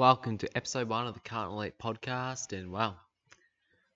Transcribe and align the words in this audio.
Welcome 0.00 0.38
to 0.38 0.56
episode 0.56 0.88
one 0.88 1.06
of 1.06 1.12
the 1.12 1.20
Carlton 1.20 1.58
Elite 1.58 1.78
podcast. 1.78 2.58
And 2.58 2.72
well, 2.72 2.96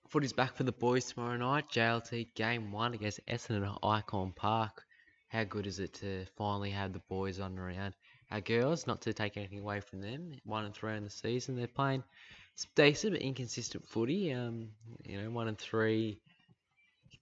footy's 0.07 0.33
back 0.33 0.55
for 0.55 0.61
the 0.61 0.71
boys 0.71 1.05
tomorrow 1.05 1.35
night. 1.35 1.71
JLT 1.73 2.35
game 2.35 2.71
one 2.71 2.93
against 2.93 3.25
Essendon 3.25 3.67
at 3.67 3.81
Ikon 3.81 4.35
Park. 4.35 4.83
How 5.29 5.45
good 5.45 5.65
is 5.65 5.79
it 5.79 5.95
to 5.95 6.27
finally 6.37 6.69
have 6.69 6.93
the 6.93 7.01
boys 7.09 7.39
on 7.39 7.57
around? 7.57 7.95
Our 8.29 8.39
girls, 8.39 8.85
not 8.85 9.01
to 9.01 9.13
take 9.13 9.35
anything 9.35 9.61
away 9.61 9.79
from 9.79 9.99
them, 9.99 10.33
one 10.43 10.65
and 10.65 10.75
three 10.75 10.95
in 10.95 11.03
the 11.03 11.09
season. 11.09 11.55
They're 11.55 11.65
playing 11.65 12.03
decent 12.75 13.13
but 13.13 13.23
inconsistent 13.23 13.87
footy. 13.87 14.31
Um, 14.31 14.69
you 15.07 15.19
know, 15.19 15.31
one 15.31 15.47
and 15.47 15.57
three. 15.57 16.19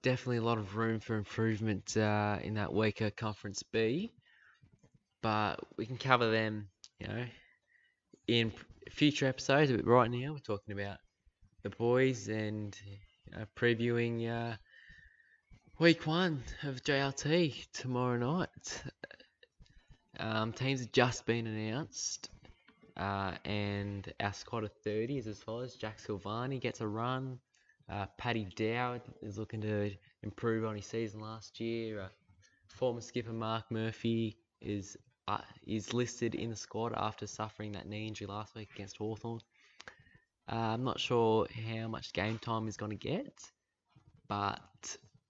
Definitely 0.01 0.39
a 0.39 0.43
lot 0.43 0.57
of 0.57 0.75
room 0.75 0.99
for 0.99 1.15
improvement 1.15 1.95
uh, 1.95 2.39
in 2.43 2.55
that 2.55 2.73
weaker 2.73 3.11
Conference 3.11 3.63
B. 3.63 4.11
But 5.21 5.61
we 5.77 5.85
can 5.85 5.95
cover 5.95 6.29
them, 6.29 6.67
you 6.99 7.07
know, 7.07 7.23
in 8.27 8.51
future 8.93 9.27
episodes. 9.27 9.71
But 9.71 9.85
right 9.85 10.09
now, 10.09 10.33
we're 10.33 10.37
talking 10.37 10.79
about 10.79 10.97
the 11.63 11.69
boys 11.71 12.27
and 12.27 12.77
uh, 13.35 13.45
previewing 13.55 14.29
uh, 14.29 14.55
week 15.79 16.05
one 16.05 16.43
of 16.63 16.83
JLT 16.83 17.71
tomorrow 17.73 18.17
night. 18.17 18.83
Um, 20.19 20.53
teams 20.53 20.81
have 20.81 20.91
just 20.91 21.25
been 21.25 21.47
announced, 21.47 22.29
uh, 22.95 23.33
and 23.45 24.13
our 24.19 24.33
squad 24.33 24.63
of 24.63 24.71
30 24.83 25.17
is 25.17 25.27
as 25.27 25.39
follows: 25.39 25.75
Jack 25.75 25.99
Silvagni 25.99 26.61
gets 26.61 26.81
a 26.81 26.87
run. 26.87 27.39
Uh, 27.91 28.05
Paddy 28.17 28.47
Dow 28.55 29.01
is 29.21 29.37
looking 29.37 29.61
to 29.61 29.91
improve 30.21 30.65
on 30.65 30.75
his 30.75 30.85
season 30.85 31.19
last 31.19 31.59
year. 31.59 32.01
Uh, 32.01 32.07
former 32.67 33.01
skipper 33.01 33.33
Mark 33.33 33.65
Murphy 33.71 34.37
is 34.61 34.97
uh, 35.27 35.37
is 35.65 35.93
listed 35.93 36.35
in 36.35 36.49
the 36.49 36.55
squad 36.55 36.93
after 36.95 37.27
suffering 37.27 37.71
that 37.73 37.87
knee 37.87 38.07
injury 38.07 38.27
last 38.27 38.55
week 38.55 38.69
against 38.73 38.97
Hawthorn. 38.97 39.39
Uh, 40.51 40.55
I'm 40.55 40.83
not 40.83 40.99
sure 40.99 41.47
how 41.67 41.87
much 41.87 42.13
game 42.13 42.37
time 42.37 42.65
he's 42.65 42.77
going 42.77 42.91
to 42.91 42.97
get, 42.97 43.33
but 44.27 44.59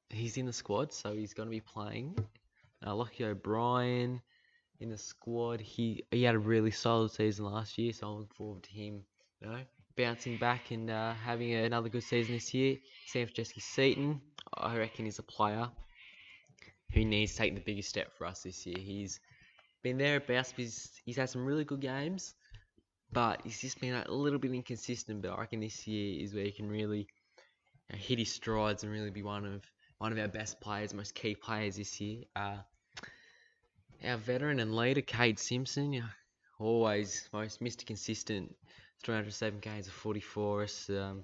he's 0.09 0.37
in 0.37 0.45
the 0.45 0.53
squad, 0.53 0.91
so 0.91 1.13
he's 1.13 1.33
going 1.33 1.47
to 1.47 1.51
be 1.51 1.61
playing. 1.61 2.17
Uh, 2.85 2.91
Lochie 2.91 3.25
O'Brien 3.25 4.21
in 4.79 4.89
the 4.89 4.97
squad. 4.97 5.61
He 5.61 6.03
he 6.11 6.23
had 6.23 6.35
a 6.35 6.39
really 6.39 6.71
solid 6.71 7.11
season 7.11 7.45
last 7.45 7.77
year, 7.77 7.93
so 7.93 8.07
I'm 8.07 8.13
looking 8.13 8.35
forward 8.35 8.63
to 8.63 8.71
him, 8.71 9.03
you 9.41 9.47
know, 9.47 9.59
bouncing 9.95 10.37
back 10.37 10.71
and 10.71 10.89
uh, 10.89 11.13
having 11.13 11.53
another 11.53 11.89
good 11.89 12.03
season 12.03 12.33
this 12.33 12.53
year. 12.53 12.77
Same 13.05 13.27
for 13.27 13.33
Jesse 13.33 13.61
Seaton. 13.61 14.19
I 14.55 14.77
reckon 14.77 15.05
he's 15.05 15.19
a 15.19 15.23
player 15.23 15.69
who 16.93 17.05
needs 17.05 17.33
to 17.33 17.37
take 17.39 17.55
the 17.55 17.61
biggest 17.61 17.89
step 17.89 18.15
for 18.17 18.25
us 18.25 18.43
this 18.43 18.65
year. 18.65 18.77
He's 18.79 19.19
been 19.83 19.97
there 19.97 20.17
about. 20.17 20.51
He's 20.55 20.89
he's 21.05 21.17
had 21.17 21.29
some 21.29 21.45
really 21.45 21.65
good 21.65 21.81
games, 21.81 22.33
but 23.11 23.41
he's 23.43 23.59
just 23.59 23.79
been 23.79 23.93
a 23.93 24.11
little 24.11 24.39
bit 24.39 24.53
inconsistent. 24.53 25.21
But 25.21 25.31
I 25.31 25.41
reckon 25.41 25.59
this 25.59 25.85
year 25.85 26.23
is 26.23 26.33
where 26.33 26.45
he 26.45 26.51
can 26.51 26.69
really 26.69 26.99
you 26.99 27.91
know, 27.91 27.97
hit 27.97 28.19
his 28.19 28.31
strides 28.31 28.83
and 28.83 28.91
really 28.91 29.11
be 29.11 29.23
one 29.23 29.45
of 29.45 29.61
one 29.99 30.11
of 30.11 30.17
our 30.17 30.27
best 30.27 30.59
players, 30.59 30.93
most 30.93 31.13
key 31.13 31.35
players 31.35 31.75
this 31.75 32.01
year. 32.01 32.23
Uh, 32.35 32.57
our 34.03 34.17
veteran 34.17 34.59
and 34.59 34.75
leader, 34.75 35.01
Kade 35.01 35.39
Simpson, 35.39 35.93
you 35.93 36.01
know, 36.01 36.07
always 36.59 37.29
most 37.31 37.61
Mr. 37.61 37.85
Consistent, 37.85 38.53
307 39.03 39.59
games 39.59 39.87
of 39.87 39.93
44. 39.93 40.63
Us, 40.63 40.89
um, 40.89 41.23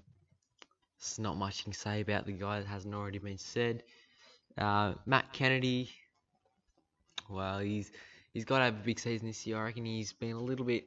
there's 0.98 1.20
not 1.20 1.38
much 1.38 1.60
you 1.60 1.64
can 1.66 1.74
say 1.74 2.02
about 2.02 2.26
the 2.26 2.32
guy 2.32 2.60
that 2.60 2.68
hasn't 2.68 2.94
already 2.94 3.20
been 3.20 3.38
said. 3.38 3.84
Uh, 4.58 4.94
Matt 5.06 5.32
Kennedy, 5.34 5.90
well, 7.30 7.60
he's 7.60 7.92
he's 8.34 8.46
got 8.46 8.60
to 8.60 8.66
have 8.66 8.76
a 8.76 8.84
big 8.84 9.00
season 9.00 9.28
this 9.28 9.46
year. 9.46 9.58
I 9.58 9.64
reckon 9.64 9.86
he's 9.86 10.14
been 10.14 10.36
a 10.36 10.42
little 10.42 10.66
bit, 10.66 10.86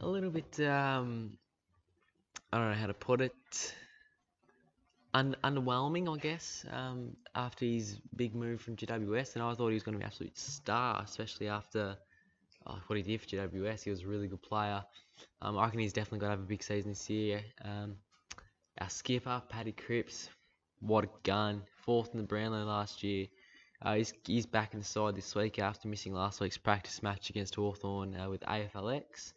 a 0.00 0.08
little 0.08 0.30
bit, 0.30 0.60
um, 0.60 1.38
I 2.52 2.58
don't 2.58 2.70
know 2.70 2.76
how 2.76 2.86
to 2.86 2.94
put 2.94 3.20
it, 3.20 3.74
un- 5.14 5.36
underwhelming, 5.44 6.12
I 6.14 6.18
guess, 6.18 6.64
um, 6.70 7.16
after 7.34 7.64
his 7.64 7.98
big 8.16 8.34
move 8.34 8.60
from 8.60 8.76
GWS. 8.76 9.34
And 9.34 9.42
I 9.42 9.54
thought 9.54 9.68
he 9.68 9.74
was 9.74 9.82
going 9.82 9.94
to 9.94 9.98
be 9.98 10.04
an 10.04 10.08
absolute 10.08 10.38
star, 10.38 11.02
especially 11.02 11.48
after 11.48 11.96
oh, 12.66 12.78
what 12.86 12.96
he 12.96 13.02
did 13.02 13.20
for 13.20 13.26
GWS. 13.26 13.84
He 13.84 13.90
was 13.90 14.02
a 14.02 14.06
really 14.06 14.28
good 14.28 14.42
player. 14.42 14.84
Um, 15.40 15.58
I 15.58 15.64
reckon 15.64 15.80
he's 15.80 15.92
definitely 15.92 16.20
got 16.20 16.26
to 16.26 16.32
have 16.32 16.40
a 16.40 16.44
big 16.44 16.62
season 16.62 16.92
this 16.92 17.08
year. 17.08 17.40
Um, 17.64 17.96
our 18.80 18.88
skipper, 18.88 19.42
Paddy 19.48 19.72
Cripps, 19.72 20.28
what 20.80 21.04
a 21.04 21.08
gun. 21.22 21.62
Fourth 21.84 22.10
in 22.12 22.18
the 22.18 22.26
Brownlow 22.26 22.64
last 22.64 23.02
year. 23.02 23.26
Uh, 23.84 23.94
he's, 23.94 24.14
he's 24.24 24.46
back 24.46 24.74
in 24.74 24.80
the 24.80 24.84
side 24.84 25.16
this 25.16 25.34
week 25.34 25.58
after 25.58 25.88
missing 25.88 26.14
last 26.14 26.40
week's 26.40 26.56
practice 26.56 27.02
match 27.02 27.30
against 27.30 27.56
Hawthorn 27.56 28.16
uh, 28.16 28.30
with 28.30 28.40
AFLX. 28.42 29.32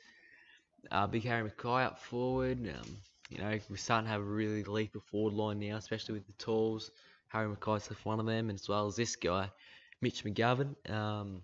Uh, 0.91 1.07
Big 1.07 1.23
Harry 1.23 1.49
McKay 1.49 1.85
up 1.85 1.97
forward. 1.97 2.59
Um, 2.59 2.97
you 3.29 3.39
know, 3.39 3.57
we're 3.69 3.77
starting 3.77 4.05
to 4.05 4.11
have 4.11 4.21
a 4.21 4.25
really 4.25 4.63
leap 4.63 4.95
of 4.95 5.03
forward 5.03 5.33
line 5.33 5.59
now, 5.59 5.77
especially 5.77 6.13
with 6.13 6.27
the 6.27 6.33
tools. 6.33 6.91
Harry 7.29 7.47
McKay's 7.47 7.89
one 8.03 8.19
of 8.19 8.27
them, 8.27 8.51
as 8.51 8.69
well 8.69 8.85
as 8.85 8.95
this 8.95 9.15
guy, 9.15 9.49
Mitch 10.01 10.23
McGovern. 10.23 10.75
Um, 10.91 11.41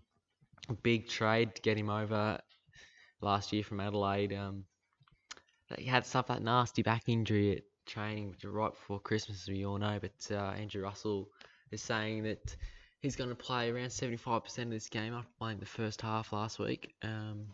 big 0.84 1.10
trade 1.10 1.56
to 1.56 1.62
get 1.64 1.78
him 1.78 1.90
over 1.90 2.40
last 3.20 3.52
year 3.52 3.64
from 3.64 3.80
Adelaide. 3.80 4.34
Um, 4.34 4.66
he 5.76 5.86
had 5.86 6.06
stuff 6.06 6.28
that 6.28 6.44
nasty 6.44 6.84
back 6.84 7.04
injury 7.08 7.58
at 7.58 7.64
training 7.88 8.36
right 8.44 8.72
before 8.72 9.00
Christmas, 9.00 9.42
as 9.42 9.50
we 9.50 9.66
all 9.66 9.80
know. 9.80 10.00
But 10.00 10.36
uh, 10.36 10.52
Andrew 10.52 10.84
Russell 10.84 11.30
is 11.72 11.82
saying 11.82 12.24
that 12.24 12.56
he's 13.02 13.16
going 13.16 13.30
to 13.30 13.36
play 13.36 13.70
around 13.70 13.88
75% 13.88 14.58
of 14.60 14.70
this 14.70 14.90
game 14.90 15.14
after 15.14 15.32
playing 15.40 15.60
the 15.60 15.66
first 15.66 16.02
half 16.02 16.32
last 16.32 16.60
week. 16.60 16.94
Um, 17.04 17.48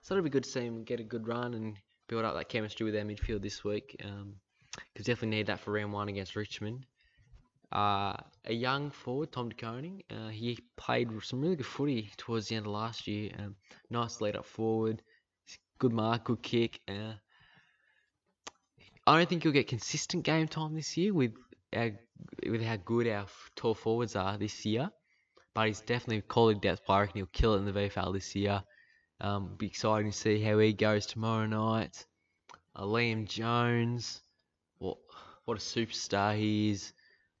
so 0.00 0.14
it'll 0.14 0.24
be 0.24 0.30
good 0.30 0.44
to 0.44 0.50
see 0.50 0.60
him 0.60 0.84
get 0.84 1.00
a 1.00 1.04
good 1.04 1.26
run 1.26 1.54
and 1.54 1.76
build 2.08 2.24
up 2.24 2.34
that 2.34 2.48
chemistry 2.48 2.84
with 2.84 2.96
our 2.96 3.02
midfield 3.02 3.42
this 3.42 3.64
week. 3.64 3.96
Because 3.98 4.10
um, 4.12 4.34
definitely 4.96 5.36
need 5.36 5.46
that 5.46 5.60
for 5.60 5.72
round 5.72 5.92
one 5.92 6.08
against 6.08 6.36
Richmond. 6.36 6.86
Uh, 7.72 8.14
a 8.44 8.52
young 8.52 8.90
forward, 8.90 9.32
Tom 9.32 9.48
De 9.48 9.54
Koning, 9.54 10.02
uh, 10.10 10.28
he 10.28 10.58
played 10.76 11.08
some 11.22 11.40
really 11.40 11.56
good 11.56 11.66
footy 11.66 12.10
towards 12.18 12.48
the 12.48 12.56
end 12.56 12.66
of 12.66 12.72
last 12.72 13.06
year. 13.06 13.30
Um, 13.38 13.56
nice 13.88 14.20
lead 14.20 14.36
up 14.36 14.44
forward, 14.44 15.00
good 15.78 15.92
mark, 15.92 16.24
good 16.24 16.42
kick. 16.42 16.80
Uh, 16.86 17.14
I 19.06 19.16
don't 19.16 19.28
think 19.28 19.42
he'll 19.42 19.52
get 19.52 19.68
consistent 19.68 20.22
game 20.22 20.48
time 20.48 20.74
this 20.74 20.98
year 20.98 21.14
with 21.14 21.32
our, 21.74 21.92
with 22.48 22.62
how 22.62 22.76
good 22.76 23.06
our 23.08 23.26
tall 23.56 23.74
forwards 23.74 24.16
are 24.16 24.38
this 24.38 24.64
year. 24.64 24.90
But 25.54 25.66
he's 25.66 25.80
definitely 25.80 26.18
a 26.18 26.22
quality 26.22 26.60
depth 26.60 26.84
player. 26.84 27.02
and 27.02 27.12
he'll 27.14 27.26
kill 27.26 27.54
it 27.54 27.58
in 27.58 27.64
the 27.66 27.72
VFL 27.72 28.12
this 28.14 28.34
year. 28.34 28.62
Um, 29.20 29.54
be 29.56 29.66
exciting 29.66 30.10
to 30.10 30.16
see 30.16 30.42
how 30.42 30.58
he 30.58 30.72
goes 30.72 31.06
tomorrow 31.06 31.46
night. 31.46 32.04
Uh, 32.74 32.84
Liam 32.84 33.28
Jones, 33.28 34.22
what 34.78 34.96
what 35.44 35.56
a 35.56 35.60
superstar 35.60 36.36
he 36.36 36.70
is. 36.70 36.92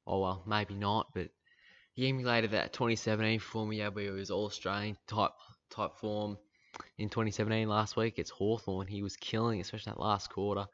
Oh 0.06 0.20
well, 0.20 0.42
maybe 0.46 0.74
not, 0.74 1.08
but 1.14 1.28
he 1.94 2.08
emulated 2.08 2.50
that 2.52 2.72
2017 2.72 3.40
form 3.40 3.72
yeah, 3.72 3.88
where 3.88 4.04
he 4.04 4.10
was 4.10 4.30
all 4.30 4.46
Australian 4.46 4.96
type 5.06 5.32
type 5.70 5.94
form 5.96 6.36
in 6.98 7.08
2017 7.08 7.68
last 7.68 7.96
week. 7.96 8.18
It's 8.18 8.30
Hawthorn. 8.30 8.86
He 8.86 9.02
was 9.02 9.16
killing, 9.16 9.60
especially 9.60 9.92
that 9.92 10.00
last 10.00 10.30
quarter 10.30 10.66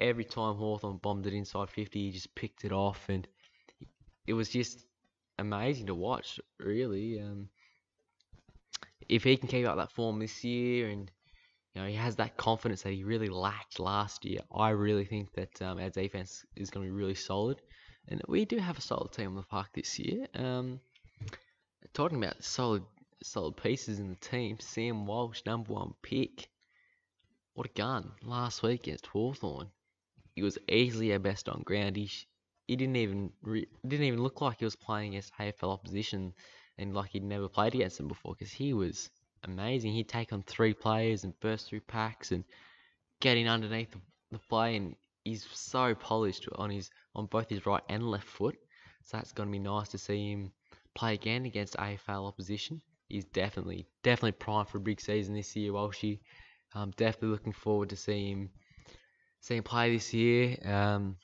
every 0.00 0.24
time 0.24 0.56
Hawthorn 0.56 0.98
bombed 0.98 1.26
it 1.26 1.34
inside 1.34 1.70
50, 1.70 1.98
he 1.98 2.10
just 2.10 2.34
picked 2.34 2.64
it 2.64 2.72
off, 2.72 3.08
and 3.08 3.26
it 4.26 4.32
was 4.32 4.48
just 4.48 4.84
amazing 5.38 5.86
to 5.86 5.94
watch, 5.94 6.40
really. 6.58 7.20
Um, 7.20 7.48
if 9.08 9.24
he 9.24 9.36
can 9.36 9.48
keep 9.48 9.66
up 9.66 9.76
that 9.76 9.92
form 9.92 10.18
this 10.18 10.44
year, 10.44 10.88
and 10.88 11.10
you 11.74 11.82
know 11.82 11.88
he 11.88 11.94
has 11.94 12.16
that 12.16 12.36
confidence 12.36 12.82
that 12.82 12.92
he 12.92 13.04
really 13.04 13.28
lacked 13.28 13.78
last 13.78 14.24
year, 14.24 14.40
I 14.54 14.70
really 14.70 15.04
think 15.04 15.32
that 15.34 15.60
um, 15.62 15.78
our 15.78 15.90
defense 15.90 16.44
is 16.56 16.70
going 16.70 16.86
to 16.86 16.92
be 16.92 16.96
really 16.96 17.14
solid, 17.14 17.60
and 18.08 18.22
we 18.28 18.44
do 18.44 18.58
have 18.58 18.78
a 18.78 18.82
solid 18.82 19.12
team 19.12 19.28
on 19.28 19.36
the 19.36 19.42
park 19.42 19.68
this 19.74 19.98
year. 19.98 20.26
Um, 20.34 20.80
talking 21.92 22.22
about 22.22 22.42
solid, 22.42 22.84
solid 23.22 23.56
pieces 23.56 23.98
in 23.98 24.08
the 24.08 24.16
team, 24.16 24.58
Sam 24.60 25.06
Walsh, 25.06 25.42
number 25.46 25.72
one 25.72 25.94
pick. 26.02 26.48
What 27.54 27.66
a 27.66 27.70
gun 27.70 28.10
last 28.22 28.64
week 28.64 28.82
against 28.82 29.06
Hawthorn 29.06 29.70
he 30.34 30.42
was 30.42 30.58
easily 30.68 31.12
our 31.12 31.18
best 31.18 31.48
on 31.48 31.62
ground. 31.62 31.96
He 31.96 32.10
he 32.66 32.76
didn't 32.76 32.96
even 32.96 33.30
re- 33.42 33.68
didn't 33.86 34.06
even 34.06 34.22
look 34.22 34.40
like 34.40 34.58
he 34.58 34.64
was 34.64 34.76
playing 34.76 35.10
against 35.10 35.32
AFL 35.38 35.70
opposition, 35.70 36.32
and 36.78 36.94
like 36.94 37.10
he'd 37.10 37.22
never 37.22 37.48
played 37.48 37.74
against 37.74 37.98
them 37.98 38.08
before 38.08 38.34
because 38.34 38.52
he 38.52 38.72
was 38.72 39.10
amazing. 39.44 39.92
He'd 39.92 40.08
take 40.08 40.32
on 40.32 40.42
three 40.42 40.74
players 40.74 41.24
and 41.24 41.38
burst 41.40 41.68
through 41.68 41.80
packs 41.80 42.32
and 42.32 42.44
getting 43.20 43.48
underneath 43.48 43.90
the, 43.90 44.00
the 44.32 44.38
play, 44.38 44.76
and 44.76 44.96
he's 45.24 45.46
so 45.52 45.94
polished 45.94 46.48
on 46.56 46.70
his 46.70 46.90
on 47.14 47.26
both 47.26 47.48
his 47.48 47.66
right 47.66 47.82
and 47.88 48.10
left 48.10 48.26
foot. 48.26 48.56
So 49.02 49.16
that's 49.16 49.32
to 49.32 49.44
be 49.46 49.58
nice 49.58 49.88
to 49.90 49.98
see 49.98 50.32
him 50.32 50.52
play 50.94 51.14
again 51.14 51.44
against 51.44 51.76
AFL 51.76 52.26
opposition. 52.26 52.80
He's 53.08 53.26
definitely 53.26 53.86
definitely 54.02 54.32
primed 54.32 54.68
for 54.68 54.78
a 54.78 54.80
big 54.80 55.00
season 55.00 55.34
this 55.34 55.54
year, 55.54 55.72
Walshy. 55.72 56.20
I'm 56.74 56.90
definitely 56.92 57.28
looking 57.28 57.52
forward 57.52 57.90
to 57.90 57.96
seeing 57.96 58.28
him 58.28 58.50
seeing 59.40 59.62
play 59.62 59.94
this 59.94 60.14
year. 60.14 60.56
Um, 60.64 61.16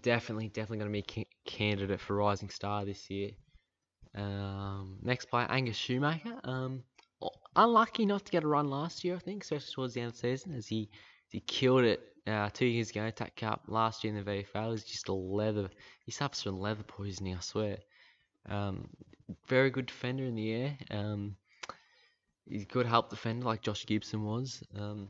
definitely, 0.00 0.48
definitely 0.48 0.78
going 0.78 0.92
to 0.92 1.02
be 1.02 1.22
a 1.22 1.48
candidate 1.48 2.00
for 2.00 2.16
rising 2.16 2.48
star 2.48 2.84
this 2.84 3.10
year. 3.10 3.30
Um, 4.14 4.98
next 5.02 5.26
player, 5.26 5.46
Angus 5.50 5.76
Schumacher. 5.76 6.40
Um, 6.44 6.82
unlucky 7.56 8.06
not 8.06 8.24
to 8.24 8.32
get 8.32 8.44
a 8.44 8.48
run 8.48 8.68
last 8.68 9.04
year, 9.04 9.16
I 9.16 9.18
think, 9.18 9.42
especially 9.42 9.72
towards 9.74 9.94
the 9.94 10.00
end 10.00 10.08
of 10.08 10.14
the 10.14 10.18
season, 10.18 10.54
as 10.54 10.66
he 10.66 10.90
he 11.28 11.40
killed 11.40 11.84
it 11.84 12.00
uh, 12.26 12.50
two 12.52 12.66
years 12.66 12.90
ago, 12.90 13.08
TAC 13.10 13.36
Cup 13.36 13.62
last 13.66 14.04
year 14.04 14.14
in 14.14 14.22
the 14.22 14.30
VFL. 14.30 14.72
He's 14.72 14.84
just 14.84 15.08
a 15.08 15.14
leather. 15.14 15.70
He 16.04 16.12
suffers 16.12 16.42
from 16.42 16.60
leather 16.60 16.82
poisoning, 16.82 17.34
I 17.36 17.40
swear. 17.40 17.78
Um, 18.48 18.88
very 19.46 19.70
good 19.70 19.86
defender 19.86 20.24
in 20.24 20.34
the 20.34 20.52
air. 20.52 20.76
Um, 20.90 21.36
he's 22.46 22.62
a 22.62 22.66
good 22.66 22.86
help 22.86 23.08
defender 23.08 23.46
like 23.46 23.62
Josh 23.62 23.86
Gibson 23.86 24.24
was. 24.24 24.62
Um, 24.78 25.08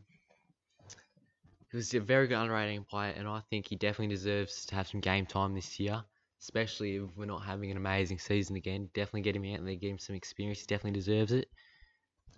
he 1.72 1.78
was 1.78 1.94
a 1.94 2.00
very 2.00 2.28
good 2.28 2.36
underrated 2.36 2.86
player, 2.86 3.14
and 3.16 3.26
I 3.26 3.40
think 3.48 3.66
he 3.66 3.76
definitely 3.76 4.14
deserves 4.14 4.66
to 4.66 4.74
have 4.74 4.88
some 4.88 5.00
game 5.00 5.24
time 5.24 5.54
this 5.54 5.80
year, 5.80 6.04
especially 6.38 6.96
if 6.96 7.16
we're 7.16 7.24
not 7.24 7.44
having 7.44 7.70
an 7.70 7.78
amazing 7.78 8.18
season 8.18 8.56
again. 8.56 8.90
Definitely 8.92 9.22
get 9.22 9.36
him 9.36 9.46
out 9.46 9.64
there, 9.64 9.74
get 9.74 9.90
him 9.90 9.98
some 9.98 10.14
experience. 10.14 10.60
He 10.60 10.66
definitely 10.66 11.00
deserves 11.00 11.32
it. 11.32 11.48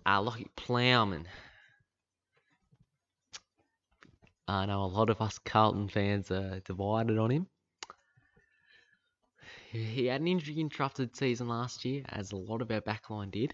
Uh, 0.05 0.21
Lachie 0.21 0.47
Plowman. 0.55 1.25
I 4.47 4.65
know 4.67 4.83
a 4.83 4.85
lot 4.85 5.09
of 5.09 5.19
us 5.19 5.37
Carlton 5.39 5.89
fans 5.89 6.31
are 6.31 6.61
divided 6.61 7.17
on 7.17 7.29
him. 7.29 7.47
He 9.69 10.05
had 10.05 10.21
an 10.21 10.27
injury 10.29 10.61
interrupted 10.61 11.13
season 11.17 11.49
last 11.49 11.83
year, 11.83 12.03
as 12.07 12.31
a 12.31 12.37
lot 12.37 12.61
of 12.61 12.71
our 12.71 12.79
backline 12.79 13.31
did. 13.31 13.53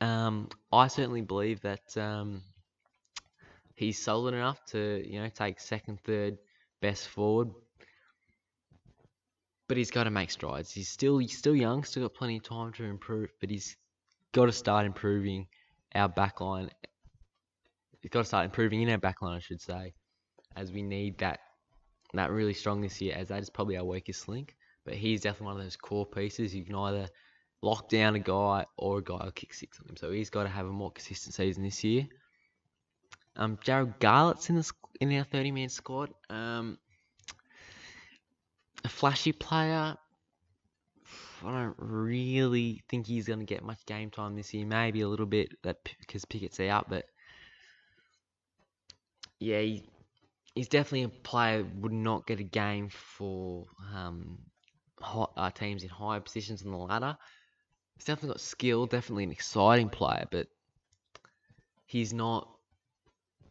Um, 0.00 0.48
I 0.72 0.88
certainly 0.88 1.20
believe 1.20 1.60
that 1.60 1.96
um, 1.96 2.42
he's 3.80 3.98
solid 3.98 4.34
enough 4.34 4.62
to, 4.66 5.02
you 5.06 5.20
know, 5.22 5.28
take 5.30 5.58
second, 5.58 5.98
third 6.04 6.36
best 6.82 7.08
forward. 7.08 7.48
But 9.68 9.78
he's 9.78 9.90
got 9.90 10.04
to 10.04 10.10
make 10.10 10.30
strides. 10.30 10.70
He's 10.70 10.88
still 10.88 11.18
he's 11.18 11.36
still 11.36 11.56
young, 11.56 11.84
still 11.84 12.02
got 12.02 12.14
plenty 12.14 12.36
of 12.36 12.42
time 12.42 12.72
to 12.74 12.84
improve. 12.84 13.30
But 13.40 13.50
he's 13.50 13.76
got 14.32 14.46
to 14.46 14.52
start 14.52 14.84
improving 14.84 15.46
our 15.94 16.08
backline. 16.08 16.68
He's 18.02 18.10
got 18.10 18.20
to 18.20 18.24
start 18.24 18.44
improving 18.44 18.82
in 18.82 18.90
our 18.90 18.98
backline, 18.98 19.36
I 19.36 19.40
should 19.40 19.60
say, 19.60 19.94
as 20.56 20.72
we 20.72 20.82
need 20.82 21.18
that 21.18 21.40
that 22.12 22.30
really 22.30 22.54
strong 22.54 22.80
this 22.82 23.00
year, 23.00 23.14
as 23.16 23.28
that 23.28 23.40
is 23.40 23.48
probably 23.48 23.76
our 23.78 23.84
weakest 23.84 24.28
link. 24.28 24.56
But 24.84 24.94
he's 24.94 25.22
definitely 25.22 25.46
one 25.46 25.56
of 25.56 25.62
those 25.62 25.76
core 25.76 26.06
pieces. 26.06 26.54
You 26.54 26.64
can 26.64 26.74
either 26.74 27.08
lock 27.62 27.88
down 27.88 28.14
a 28.16 28.18
guy 28.18 28.66
or 28.76 28.98
a 28.98 29.02
guy 29.02 29.24
will 29.24 29.30
kick 29.32 29.54
six 29.54 29.78
on 29.80 29.88
him. 29.88 29.96
So 29.96 30.10
he's 30.10 30.30
got 30.30 30.42
to 30.42 30.48
have 30.48 30.66
a 30.66 30.72
more 30.72 30.90
consistent 30.90 31.34
season 31.34 31.62
this 31.62 31.84
year. 31.84 32.08
Um, 33.36 33.56
Jarrod 33.58 33.98
Garlett's 34.00 34.50
in 34.50 34.56
the 34.56 34.70
in 35.00 35.16
our 35.16 35.24
30 35.24 35.50
man 35.52 35.68
squad. 35.68 36.10
Um, 36.28 36.78
a 38.84 38.88
flashy 38.88 39.32
player. 39.32 39.96
I 41.44 41.50
don't 41.50 41.74
really 41.78 42.82
think 42.88 43.06
he's 43.06 43.26
going 43.26 43.38
to 43.38 43.46
get 43.46 43.64
much 43.64 43.84
game 43.86 44.10
time 44.10 44.36
this 44.36 44.52
year. 44.52 44.66
Maybe 44.66 45.00
a 45.00 45.08
little 45.08 45.26
bit 45.26 45.48
that 45.62 45.78
because 46.00 46.24
Pickett's 46.26 46.60
out, 46.60 46.90
but 46.90 47.06
yeah, 49.38 49.60
he, 49.60 49.84
he's 50.54 50.68
definitely 50.68 51.04
a 51.04 51.08
player 51.08 51.64
would 51.80 51.92
not 51.92 52.26
get 52.26 52.40
a 52.40 52.44
game 52.44 52.90
for 52.90 53.64
um, 53.94 54.38
hot, 55.00 55.32
uh, 55.36 55.50
teams 55.50 55.82
in 55.82 55.88
higher 55.88 56.20
positions 56.20 56.62
on 56.62 56.72
the 56.72 56.76
ladder. 56.76 57.16
He's 57.96 58.04
definitely 58.04 58.34
got 58.34 58.40
skill, 58.40 58.86
definitely 58.86 59.24
an 59.24 59.32
exciting 59.32 59.88
player, 59.88 60.26
but 60.30 60.46
he's 61.86 62.12
not 62.12 62.48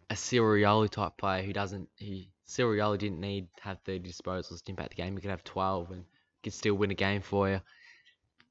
a 0.09 0.15
Cyril 0.15 0.57
Rioli 0.57 0.89
type 0.89 1.17
player 1.17 1.43
who 1.43 1.53
doesn't. 1.53 1.89
He 1.95 2.29
Cyril 2.45 2.73
Rioli 2.73 2.97
didn't 2.97 3.19
need 3.19 3.47
to 3.57 3.63
have 3.63 3.79
30 3.85 4.09
disposals 4.09 4.63
to 4.63 4.71
impact 4.71 4.89
the 4.89 4.95
game. 4.95 5.15
He 5.15 5.21
could 5.21 5.29
have 5.29 5.43
12 5.43 5.91
and 5.91 6.03
could 6.43 6.53
still 6.53 6.75
win 6.75 6.91
a 6.91 6.95
game 6.95 7.21
for 7.21 7.49
you. 7.49 7.61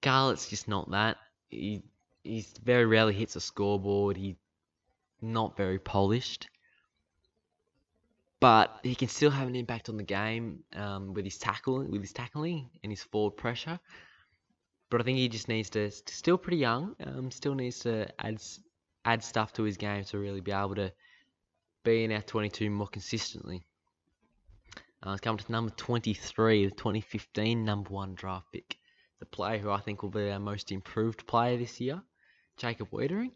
Garlett's 0.00 0.48
just 0.48 0.68
not 0.68 0.90
that. 0.90 1.16
He 1.48 1.82
he's 2.22 2.52
very 2.62 2.86
rarely 2.86 3.14
hits 3.14 3.36
a 3.36 3.40
scoreboard. 3.40 4.16
He's 4.16 4.36
not 5.20 5.56
very 5.56 5.78
polished 5.78 6.48
but 8.40 8.78
he 8.82 8.94
can 8.94 9.08
still 9.08 9.30
have 9.30 9.48
an 9.48 9.56
impact 9.56 9.88
on 9.88 9.96
the 9.96 10.02
game 10.02 10.60
um, 10.76 11.12
with 11.12 11.24
his 11.24 11.38
tackling, 11.38 11.90
with 11.90 12.00
his 12.00 12.12
tackling 12.12 12.70
and 12.82 12.92
his 12.92 13.02
forward 13.02 13.36
pressure. 13.36 13.80
But 14.90 15.00
I 15.00 15.04
think 15.04 15.18
he 15.18 15.28
just 15.28 15.48
needs 15.48 15.70
to 15.70 15.90
still 15.90 16.38
pretty 16.38 16.58
young, 16.58 16.94
um, 17.04 17.30
still 17.30 17.54
needs 17.54 17.80
to 17.80 18.08
add 18.18 18.40
add 19.04 19.22
stuff 19.22 19.52
to 19.54 19.62
his 19.62 19.76
game 19.76 20.04
to 20.04 20.18
really 20.18 20.40
be 20.40 20.52
able 20.52 20.74
to 20.74 20.92
be 21.88 22.04
in 22.04 22.12
our 22.12 22.22
22 22.22 22.70
more 22.70 22.86
consistently. 22.86 23.64
Uh, 25.06 25.12
it's 25.12 25.20
coming 25.20 25.38
to 25.38 25.52
number 25.52 25.72
23, 25.76 26.66
the 26.66 26.70
2015 26.72 27.64
number 27.64 27.90
one 27.90 28.14
draft 28.14 28.46
pick, 28.52 28.76
the 29.20 29.26
player 29.26 29.58
who 29.58 29.70
I 29.70 29.80
think 29.80 30.02
will 30.02 30.10
be 30.10 30.30
our 30.30 30.40
most 30.40 30.70
improved 30.72 31.26
player 31.26 31.56
this 31.56 31.80
year, 31.80 32.02
Jacob 32.56 32.90
Weitering. 32.90 33.30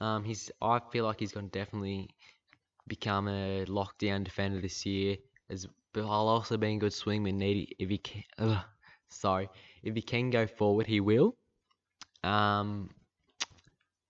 Um, 0.00 0.24
he's 0.24 0.50
I 0.62 0.80
feel 0.90 1.04
like 1.04 1.20
he's 1.20 1.32
going 1.32 1.50
to 1.50 1.58
definitely 1.58 2.08
become 2.86 3.28
a 3.28 3.64
lockdown 3.66 4.24
defender 4.24 4.60
this 4.60 4.86
year, 4.86 5.16
as 5.50 5.66
while 5.92 6.28
also 6.28 6.56
being 6.56 6.76
a 6.76 6.80
good 6.80 6.92
swingman. 6.92 7.34
Need 7.34 7.76
if 7.78 7.88
he 7.88 7.98
can, 7.98 8.22
ugh, 8.38 8.64
sorry, 9.08 9.48
if 9.82 9.94
he 9.94 10.02
can 10.02 10.30
go 10.30 10.46
forward, 10.46 10.86
he 10.86 11.00
will. 11.00 11.36
Um, 12.22 12.90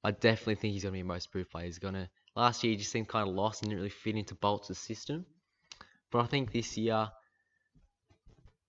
I 0.04 0.12
definitely 0.12 0.56
think 0.56 0.74
he's 0.74 0.84
gonna 0.84 0.92
be 0.92 1.00
a 1.00 1.04
most 1.04 1.26
improved 1.26 1.50
player. 1.50 1.66
He's 1.66 1.78
gonna 1.78 2.08
last 2.36 2.64
year 2.64 2.72
he 2.72 2.76
just 2.76 2.90
seemed 2.90 3.08
kind 3.08 3.28
of 3.28 3.34
lost 3.34 3.62
and 3.62 3.70
didn't 3.70 3.80
really 3.80 3.90
fit 3.90 4.16
into 4.16 4.34
Bolts' 4.34 4.78
system, 4.78 5.26
but 6.10 6.20
I 6.20 6.26
think 6.26 6.52
this 6.52 6.76
year, 6.76 7.08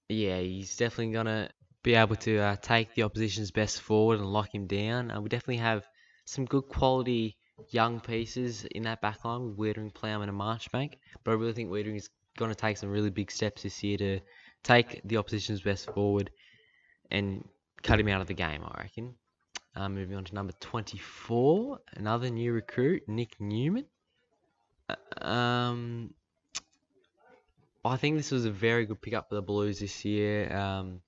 yeah, 0.10 0.40
he's 0.40 0.76
definitely 0.76 1.14
gonna 1.14 1.50
be 1.84 1.96
able 1.96 2.16
to 2.16 2.38
uh, 2.40 2.56
take 2.62 2.94
the 2.96 3.04
opposition's 3.04 3.52
best 3.52 3.82
forward 3.82 4.20
and 4.20 4.28
lock 4.28 4.54
him 4.54 4.66
down. 4.68 5.12
Uh, 5.12 5.22
we 5.22 5.30
definitely 5.30 5.58
have 5.58 5.86
some 6.26 6.46
good 6.46 6.64
quality 6.64 7.38
young 7.70 8.00
pieces 8.00 8.66
in 8.72 8.84
that 8.84 9.02
backline 9.02 9.56
with 9.56 9.58
Weitering, 9.58 9.94
Plowman, 9.94 10.30
and 10.30 10.40
Marchbank. 10.40 10.94
But 11.24 11.32
I 11.32 11.36
really 11.36 11.54
think 11.54 11.70
Weitering 11.70 11.98
is 11.98 12.10
going 12.38 12.50
to 12.50 12.56
take 12.56 12.78
some 12.78 12.90
really 12.90 13.10
big 13.10 13.32
steps 13.32 13.64
this 13.64 13.84
year 13.84 13.98
to 13.98 14.20
take 14.64 15.02
the 15.06 15.18
opposition's 15.18 15.62
best 15.62 15.92
forward 15.94 16.32
and 17.12 17.48
cut 17.84 18.00
him 18.00 18.08
out 18.08 18.22
of 18.22 18.28
the 18.28 18.34
game, 18.34 18.64
I 18.64 18.82
reckon. 18.82 19.16
Uh, 19.76 19.90
moving 19.90 20.16
on 20.16 20.24
to 20.24 20.34
number 20.34 20.54
24, 20.62 21.80
another 21.96 22.30
new 22.30 22.54
recruit, 22.54 23.04
Nick 23.08 23.36
Newman. 23.42 23.86
Uh, 24.88 25.28
um, 25.28 26.14
I 27.84 27.98
think 27.98 28.16
this 28.16 28.32
was 28.32 28.46
a 28.46 28.52
very 28.52 28.86
good 28.86 29.02
pickup 29.02 29.28
for 29.28 29.36
the 29.36 29.42
Blues 29.42 29.80
this 29.80 30.06
year. 30.06 30.56
Um, 30.56 31.02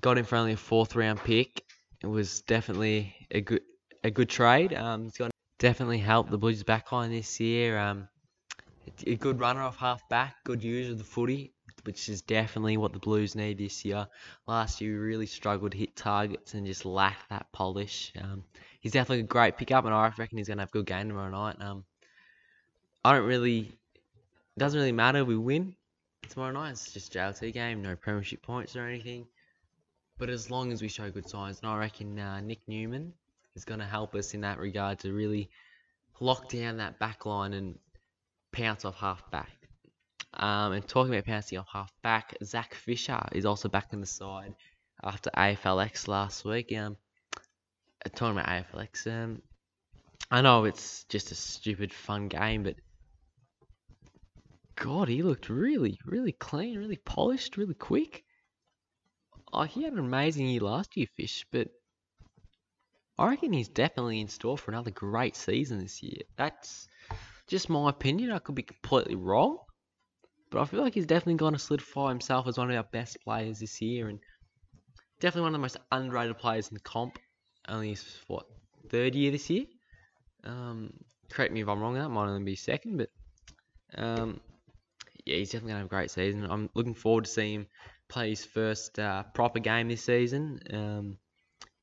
got 0.00 0.18
him 0.18 0.24
for 0.24 0.36
only 0.36 0.52
a 0.52 0.56
fourth 0.56 0.96
round 0.96 1.20
pick. 1.20 1.62
It 2.02 2.08
was 2.08 2.42
definitely 2.42 3.14
a 3.30 3.40
good 3.40 3.62
a 4.02 4.10
good 4.10 4.28
trade. 4.28 4.74
Um, 4.74 5.06
it's 5.06 5.18
going 5.18 5.30
to 5.30 5.36
definitely 5.58 5.98
help 5.98 6.30
the 6.30 6.38
Blues 6.38 6.64
backline 6.64 7.10
this 7.10 7.38
year. 7.38 7.78
Um, 7.78 8.08
a 9.06 9.14
good 9.14 9.38
runner 9.38 9.62
off 9.62 9.76
half 9.76 10.08
back, 10.08 10.36
good 10.44 10.64
user 10.64 10.92
of 10.92 10.98
the 10.98 11.04
footy, 11.04 11.52
which 11.88 12.10
is 12.10 12.20
definitely 12.20 12.76
what 12.76 12.92
the 12.92 12.98
Blues 12.98 13.34
need 13.34 13.56
this 13.56 13.82
year. 13.82 14.06
Last 14.46 14.82
year, 14.82 14.92
we 14.92 14.98
really 14.98 15.24
struggled 15.24 15.72
to 15.72 15.78
hit 15.78 15.96
targets 15.96 16.52
and 16.52 16.66
just 16.66 16.84
lacked 16.84 17.30
that 17.30 17.50
polish. 17.50 18.12
Um, 18.20 18.44
he's 18.80 18.92
definitely 18.92 19.20
a 19.20 19.22
great 19.22 19.56
pickup, 19.56 19.86
and 19.86 19.94
I 19.94 20.12
reckon 20.18 20.36
he's 20.36 20.48
going 20.48 20.58
to 20.58 20.62
have 20.64 20.68
a 20.68 20.72
good 20.72 20.84
game 20.84 21.08
tomorrow 21.08 21.30
night. 21.30 21.56
Um, 21.60 21.86
I 23.02 23.14
don't 23.14 23.24
really, 23.24 23.60
it 23.60 24.58
doesn't 24.58 24.78
really 24.78 24.92
matter 24.92 25.24
we 25.24 25.38
win 25.38 25.74
tomorrow 26.28 26.52
night. 26.52 26.72
It's 26.72 26.92
just 26.92 27.14
JLT 27.14 27.54
game, 27.54 27.80
no 27.80 27.96
premiership 27.96 28.42
points 28.42 28.76
or 28.76 28.86
anything. 28.86 29.26
But 30.18 30.28
as 30.28 30.50
long 30.50 30.72
as 30.72 30.82
we 30.82 30.88
show 30.88 31.10
good 31.10 31.26
signs, 31.26 31.60
and 31.62 31.70
I 31.70 31.78
reckon 31.78 32.18
uh, 32.18 32.42
Nick 32.42 32.60
Newman 32.68 33.14
is 33.54 33.64
going 33.64 33.80
to 33.80 33.86
help 33.86 34.14
us 34.14 34.34
in 34.34 34.42
that 34.42 34.58
regard 34.58 34.98
to 34.98 35.14
really 35.14 35.48
lock 36.20 36.50
down 36.50 36.76
that 36.76 36.98
back 36.98 37.24
line 37.24 37.54
and 37.54 37.78
pounce 38.52 38.84
off 38.84 38.96
half 38.96 39.30
back. 39.30 39.57
Um, 40.34 40.72
and 40.72 40.86
talking 40.86 41.12
about 41.12 41.24
pouncing 41.24 41.58
off 41.58 41.68
half 41.72 41.92
back, 42.02 42.36
Zac 42.44 42.74
Fisher 42.74 43.20
is 43.32 43.46
also 43.46 43.68
back 43.68 43.92
in 43.92 44.00
the 44.00 44.06
side 44.06 44.54
after 45.02 45.30
AFLX 45.30 46.06
last 46.06 46.44
week. 46.44 46.72
Um, 46.76 46.96
uh, 48.04 48.10
talking 48.14 48.38
about 48.38 48.48
AFLX, 48.48 49.06
um, 49.06 49.42
I 50.30 50.42
know 50.42 50.64
it's 50.64 51.04
just 51.04 51.32
a 51.32 51.34
stupid 51.34 51.92
fun 51.92 52.28
game, 52.28 52.62
but 52.62 52.76
God, 54.76 55.08
he 55.08 55.22
looked 55.22 55.48
really, 55.48 55.98
really 56.04 56.32
clean, 56.32 56.78
really 56.78 57.00
polished, 57.04 57.56
really 57.56 57.74
quick. 57.74 58.24
Oh, 59.52 59.62
he 59.62 59.82
had 59.82 59.94
an 59.94 59.98
amazing 59.98 60.46
year 60.46 60.60
last 60.60 60.96
year, 60.96 61.06
Fish, 61.16 61.46
but 61.50 61.68
I 63.18 63.30
reckon 63.30 63.52
he's 63.52 63.68
definitely 63.68 64.20
in 64.20 64.28
store 64.28 64.58
for 64.58 64.70
another 64.70 64.90
great 64.90 65.34
season 65.34 65.80
this 65.80 66.02
year. 66.02 66.22
That's 66.36 66.86
just 67.48 67.68
my 67.68 67.88
opinion. 67.88 68.30
I 68.30 68.38
could 68.38 68.54
be 68.54 68.62
completely 68.62 69.16
wrong. 69.16 69.58
But 70.50 70.60
I 70.60 70.64
feel 70.64 70.82
like 70.82 70.94
he's 70.94 71.06
definitely 71.06 71.34
going 71.34 71.52
to 71.52 71.58
solidify 71.58 72.08
himself 72.08 72.46
as 72.46 72.58
one 72.58 72.70
of 72.70 72.76
our 72.76 72.84
best 72.84 73.18
players 73.22 73.60
this 73.60 73.80
year 73.82 74.08
and 74.08 74.18
definitely 75.20 75.42
one 75.42 75.54
of 75.54 75.60
the 75.60 75.62
most 75.62 75.76
underrated 75.92 76.38
players 76.38 76.68
in 76.68 76.74
the 76.74 76.80
comp. 76.80 77.18
Only 77.68 77.90
his, 77.90 78.18
what, 78.28 78.46
third 78.88 79.14
year 79.14 79.30
this 79.30 79.50
year? 79.50 79.66
Um, 80.44 80.92
correct 81.30 81.52
me 81.52 81.60
if 81.60 81.68
I'm 81.68 81.80
wrong, 81.80 81.94
that 81.94 82.08
might 82.08 82.28
only 82.28 82.44
be 82.44 82.56
second, 82.56 82.96
but 82.96 83.10
um, 83.96 84.40
yeah, 85.26 85.36
he's 85.36 85.50
definitely 85.50 85.72
going 85.72 85.80
to 85.80 85.84
have 85.84 85.86
a 85.86 85.96
great 85.96 86.10
season. 86.10 86.46
I'm 86.50 86.70
looking 86.74 86.94
forward 86.94 87.24
to 87.24 87.30
seeing 87.30 87.54
him 87.60 87.66
play 88.08 88.30
his 88.30 88.44
first 88.44 88.98
uh, 88.98 89.24
proper 89.34 89.58
game 89.58 89.88
this 89.88 90.02
season. 90.04 90.60
Um, 90.72 91.18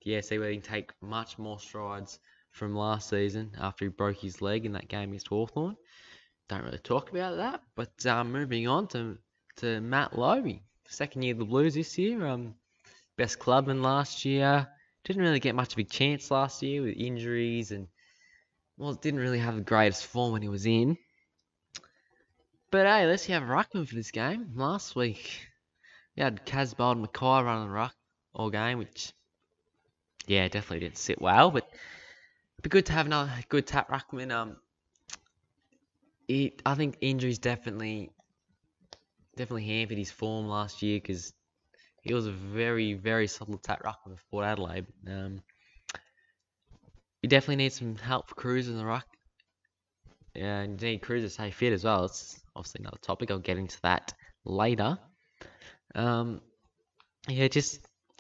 yeah, 0.02 0.22
see 0.22 0.38
whether 0.40 0.52
he 0.52 0.58
can 0.58 0.64
take 0.64 0.92
much 1.02 1.38
more 1.38 1.60
strides 1.60 2.20
from 2.52 2.76
last 2.76 3.10
season 3.10 3.52
after 3.60 3.86
he 3.86 3.90
broke 3.90 4.18
his 4.18 4.42
leg 4.42 4.66
in 4.66 4.72
that 4.74 4.88
game 4.88 5.10
against 5.10 5.28
Hawthorn. 5.28 5.76
Don't 6.48 6.64
really 6.64 6.78
talk 6.78 7.10
about 7.10 7.38
that, 7.38 7.62
but 7.76 8.06
um, 8.06 8.32
moving 8.32 8.68
on 8.68 8.88
to 8.90 9.18
to 9.58 9.82
Matt 9.82 10.18
Lobbe, 10.18 10.60
second 10.88 11.24
year 11.24 11.34
of 11.34 11.40
the 11.40 11.46
Blues 11.46 11.74
this 11.74 11.98
year. 11.98 12.26
Um, 12.26 12.56
best 13.18 13.40
clubman 13.40 13.82
last 13.82 14.26
year. 14.26 14.68
Didn't 15.04 15.24
really 15.24 15.40
get 15.40 15.56
much 15.56 15.74
of 15.74 15.80
a 15.80 15.84
chance 15.84 16.30
last 16.32 16.62
year 16.62 16.82
with 16.82 16.98
injuries 16.98 17.72
and 17.72 17.88
well, 18.78 18.94
didn't 18.94 19.20
really 19.22 19.40
have 19.40 19.56
the 19.56 19.62
greatest 19.62 20.06
form 20.06 20.34
when 20.34 20.42
he 20.42 20.50
was 20.50 20.66
in. 20.66 20.98
But 22.72 22.86
hey, 22.86 23.06
let's 23.06 23.26
have 23.28 23.44
Ruckman 23.44 23.88
for 23.88 23.96
this 23.96 24.12
game. 24.12 24.52
Last 24.56 24.96
week, 24.96 25.48
we 26.16 26.24
had 26.24 26.46
Casboult 26.46 26.94
and 26.94 27.08
McKay 27.08 27.44
running 27.44 27.68
the 27.68 27.74
ruck 27.74 27.96
all 28.34 28.50
game, 28.50 28.80
which, 28.80 29.14
yeah, 30.28 30.48
definitely 30.48 30.82
didn't 30.82 30.98
sit 30.98 31.22
well. 31.22 31.52
But 31.52 31.70
it'd 31.70 32.64
be 32.64 32.70
good 32.70 32.88
to 32.88 32.94
have 32.94 33.06
another 33.06 33.32
good 33.48 33.66
tap 33.66 33.90
Ruckman. 33.90 34.32
Um, 34.32 34.58
I 36.30 36.76
think 36.76 36.98
injuries 37.02 37.40
definitely, 37.40 38.10
definitely 39.36 39.66
hampered 39.66 39.98
his 39.98 40.12
form 40.12 40.48
last 40.48 40.82
year 40.82 41.00
because 41.00 41.34
he 42.02 42.14
was 42.14 42.28
a 42.28 42.32
very, 42.32 42.94
very 42.94 43.28
solid 43.28 43.62
tap 43.64 43.84
Ruckman 43.84 44.18
for 44.18 44.24
Port 44.32 44.46
Adelaide. 44.46 44.88
Um, 45.08 45.42
you 47.22 47.30
definitely 47.30 47.58
need 47.58 47.74
some 47.74 47.96
help 47.96 48.30
for 48.30 48.36
Cruz 48.36 48.68
in 48.68 48.78
the 48.78 48.86
ruck. 48.86 49.08
And 50.36 50.82
you 50.82 50.90
need 50.90 51.02
Cruz 51.02 51.24
to 51.24 51.30
stay 51.30 51.52
fit 51.52 51.74
as 51.74 51.84
well. 51.84 52.06
It's 52.06 52.40
obviously 52.56 52.82
another 52.82 53.00
topic. 53.02 53.32
I'll 53.32 53.40
get 53.40 53.58
into 53.58 53.80
that 53.82 54.14
later. 54.44 54.98
Um, 55.94 56.42
yeah, 57.28 57.48
just 57.48 57.80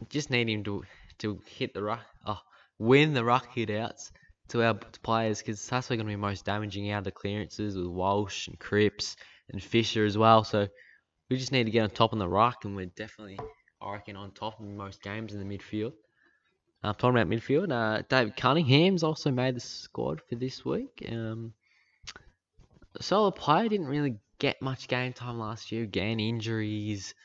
just 0.10 0.30
need 0.30 0.50
him 0.50 0.64
to 0.64 0.84
to 1.20 1.40
hit 1.46 1.74
the 1.74 1.84
ruck, 1.84 2.06
oh, 2.26 2.40
win 2.80 3.14
the 3.14 3.24
ruck 3.24 3.54
hit 3.54 3.70
outs 3.70 4.12
to 4.50 4.64
our 4.64 4.76
players 5.02 5.40
because 5.40 5.66
that's 5.68 5.90
where 5.90 5.98
going 5.98 6.08
to 6.08 6.12
be 6.12 6.16
most 6.16 6.46
damaging 6.46 6.92
out 6.92 7.00
of 7.00 7.04
the 7.06 7.12
clearances 7.12 7.76
with 7.76 7.88
Walsh 7.88 8.48
and 8.48 8.60
Cripps 8.60 9.16
and 9.50 9.62
Fisher 9.62 10.06
as 10.06 10.18
well. 10.18 10.44
So 10.44 10.68
we 11.30 11.38
just 11.38 11.52
need 11.52 11.66
to 11.66 11.72
get 11.72 11.84
on 11.84 11.90
top 11.90 12.14
of 12.14 12.20
the 12.20 12.28
ruck, 12.28 12.66
and 12.66 12.76
we're 12.76 12.86
definitely, 12.86 13.40
I 13.82 13.94
reckon, 13.94 14.16
on 14.16 14.32
top 14.32 14.60
in 14.60 14.78
most 14.78 15.02
games 15.02 15.34
in 15.34 15.40
the 15.40 15.58
midfield. 15.58 15.94
Uh, 16.84 16.94
talking 16.94 17.20
about 17.20 17.30
midfield, 17.30 17.72
uh, 17.72 18.04
David 18.08 18.36
Cunningham's 18.36 19.02
also 19.02 19.32
made 19.32 19.56
the 19.56 19.60
squad 19.60 20.22
for 20.30 20.36
this 20.36 20.64
week. 20.64 21.04
Um, 21.12 21.54
solid 23.02 23.34
player, 23.34 23.68
didn't 23.68 23.88
really 23.88 24.18
get 24.38 24.62
much 24.62 24.88
game 24.88 25.14
time 25.14 25.40
last 25.40 25.72
year. 25.72 25.84
Again, 25.84 26.20
injuries, 26.20 27.16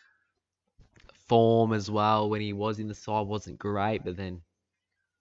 form 1.30 1.72
as 1.72 1.90
well 1.90 2.28
when 2.28 2.40
he 2.40 2.52
was 2.52 2.78
in 2.78 2.88
the 2.88 2.94
side 2.94 3.26
wasn't 3.26 3.58
great, 3.58 4.02
but 4.02 4.16
then 4.16 4.40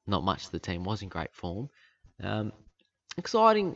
not 0.07 0.23
much 0.23 0.45
of 0.45 0.51
the 0.51 0.59
team 0.59 0.83
was 0.83 1.01
in 1.01 1.09
great 1.09 1.33
form. 1.33 1.69
Um, 2.21 2.51
exciting 3.17 3.75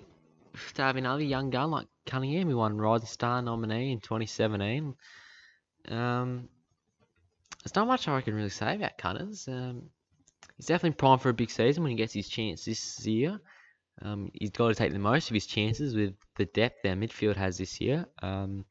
to 0.76 0.82
have 0.82 0.96
another 0.96 1.24
young 1.24 1.50
gun 1.50 1.72
like 1.72 1.88
Cunningham, 2.06 2.50
who 2.50 2.58
won 2.58 2.78
Rising 2.78 3.08
Star 3.08 3.42
nominee 3.42 3.92
in 3.92 4.00
2017. 4.00 4.96
Um, 5.90 6.50
there's 7.64 7.76
not 7.76 7.88
much 7.88 8.08
I 8.08 8.22
can 8.22 8.36
really 8.36 8.50
say 8.50 8.76
about 8.76 8.98
Cunners. 8.98 9.48
Um, 9.48 9.90
he's 10.58 10.66
definitely 10.66 10.98
primed 10.98 11.22
for 11.22 11.30
a 11.30 11.34
big 11.34 11.50
season 11.50 11.84
when 11.84 11.92
he 11.92 11.96
gets 11.98 12.14
his 12.14 12.28
chance 12.28 12.66
this 12.66 13.06
year. 13.06 13.40
Um, 14.02 14.32
he's 14.34 14.50
got 14.50 14.70
to 14.70 14.76
take 14.76 14.92
the 14.92 15.00
most 15.00 15.30
of 15.30 15.34
his 15.34 15.46
chances 15.46 15.96
with 15.96 16.14
the 16.36 16.46
depth 16.46 16.86
our 16.86 16.96
midfield 16.96 17.38
has 17.38 17.58
this 17.58 17.80
year. 17.80 18.06
Um, 18.22 18.66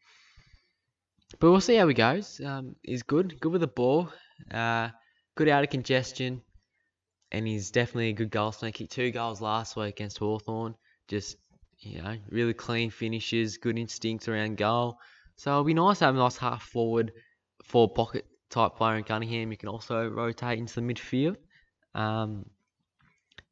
but 1.39 1.51
we'll 1.51 1.61
see 1.61 1.77
how 1.77 1.89
he 1.89 1.95
goes. 1.95 2.41
Um, 2.45 2.77
he's 2.83 3.03
good, 3.03 3.41
good 3.41 3.53
with 3.53 3.63
the 3.63 3.67
ball, 3.67 4.11
uh, 4.53 4.89
good 5.35 5.49
out 5.49 5.65
of 5.65 5.71
congestion, 5.71 6.43
and 7.33 7.47
he's 7.47 7.71
definitely 7.71 8.11
a 8.11 8.13
good 8.13 8.31
goal 8.31 8.53
snake. 8.53 8.77
He 8.77 8.87
two 8.87 9.11
goals 9.11 9.41
last 9.41 9.75
week 9.75 9.97
against 9.97 10.19
Hawthorn. 10.19 10.75
Just 11.09 11.37
you 11.81 12.01
know, 12.01 12.17
really 12.31 12.55
clean 12.55 12.91
finishes, 12.91 13.57
good 13.57 13.79
instincts 13.79 14.29
around 14.29 14.57
goal. 14.57 14.99
So 15.37 15.51
it'll 15.51 15.65
be 15.65 15.75
nice 15.75 15.99
to 15.99 16.05
have 16.05 16.15
a 16.15 16.19
nice 16.19 16.37
half 16.37 16.63
forward, 16.63 17.13
four 17.65 17.93
pocket 17.93 18.25
type 18.51 18.77
player 18.77 18.97
in 18.97 19.05
Cunningham. 19.05 19.51
You 19.51 19.57
can 19.57 19.71
also 19.71 20.09
rotate 20.09 20.59
into 20.59 20.75
the 20.75 20.83
midfield. 20.83 21.37
Um, 21.95 22.47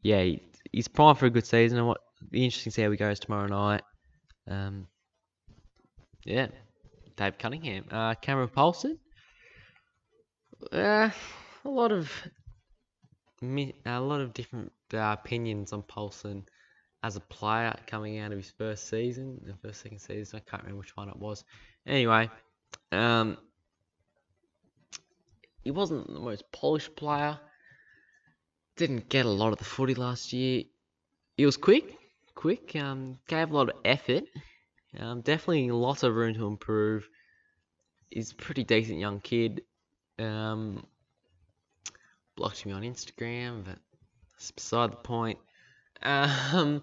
yeah, 0.03 0.23
he, 0.23 0.43
he's 0.71 0.87
primed 0.87 1.19
for 1.19 1.27
a 1.27 1.31
good 1.31 1.47
season. 1.47 1.79
And 1.79 1.89
what 1.89 2.01
be 2.31 2.45
interesting 2.45 2.71
to 2.71 2.75
see 2.75 2.83
how 2.83 2.91
he 2.91 2.97
goes 2.97 3.19
tomorrow 3.19 3.47
night. 3.47 3.83
Um, 4.47 4.87
yeah, 6.25 6.49
Dave 7.17 7.39
Cunningham, 7.39 7.87
uh, 7.91 8.15
Cameron 8.15 8.51
Polson. 8.51 8.99
Uh, 10.71 11.11
a 11.65 11.69
lot 11.69 11.93
of 11.93 12.11
a 13.42 14.00
lot 14.00 14.20
of 14.20 14.35
different 14.35 14.73
uh, 14.92 15.16
opinions 15.18 15.73
on 15.73 15.82
Polson 15.82 16.44
as 17.02 17.16
a 17.16 17.20
player 17.20 17.75
coming 17.87 18.18
out 18.18 18.32
of 18.32 18.38
his 18.38 18.50
first 18.50 18.88
season, 18.88 19.40
the 19.47 19.54
first 19.66 19.80
second 19.80 19.99
season. 19.99 20.40
I 20.40 20.50
can't 20.50 20.62
remember 20.62 20.80
which 20.80 20.97
one 20.97 21.09
it 21.09 21.16
was. 21.16 21.44
Anyway, 21.87 22.28
um, 22.92 23.38
he 25.64 25.70
wasn't 25.70 26.06
the 26.06 26.20
most 26.20 26.50
polished 26.52 26.94
player 26.97 27.38
didn't 28.76 29.09
get 29.09 29.26
a 29.26 29.30
lot 29.30 29.52
of 29.52 29.59
the 29.59 29.64
footy 29.64 29.94
last 29.94 30.32
year. 30.32 30.64
He 31.37 31.44
was 31.44 31.56
quick, 31.59 31.99
quick, 32.35 32.75
um, 32.76 33.18
gave 33.26 33.50
a 33.50 33.54
lot 33.54 33.68
of 33.68 33.76
effort. 33.85 34.25
Um, 34.99 35.20
definitely 35.20 35.70
lots 35.70 36.02
of 36.02 36.14
room 36.14 36.35
to 36.35 36.47
improve. 36.47 37.09
He's 38.09 38.32
a 38.32 38.35
pretty 38.35 38.64
decent 38.64 38.99
young 38.99 39.20
kid. 39.20 39.62
Um, 40.18 40.85
blocked 42.40 42.64
me 42.64 42.73
on 42.73 42.82
Instagram, 42.82 43.62
but 43.64 43.78
that's 44.32 44.50
beside 44.50 44.90
the 44.92 44.97
point. 44.97 45.38
Um, 46.02 46.82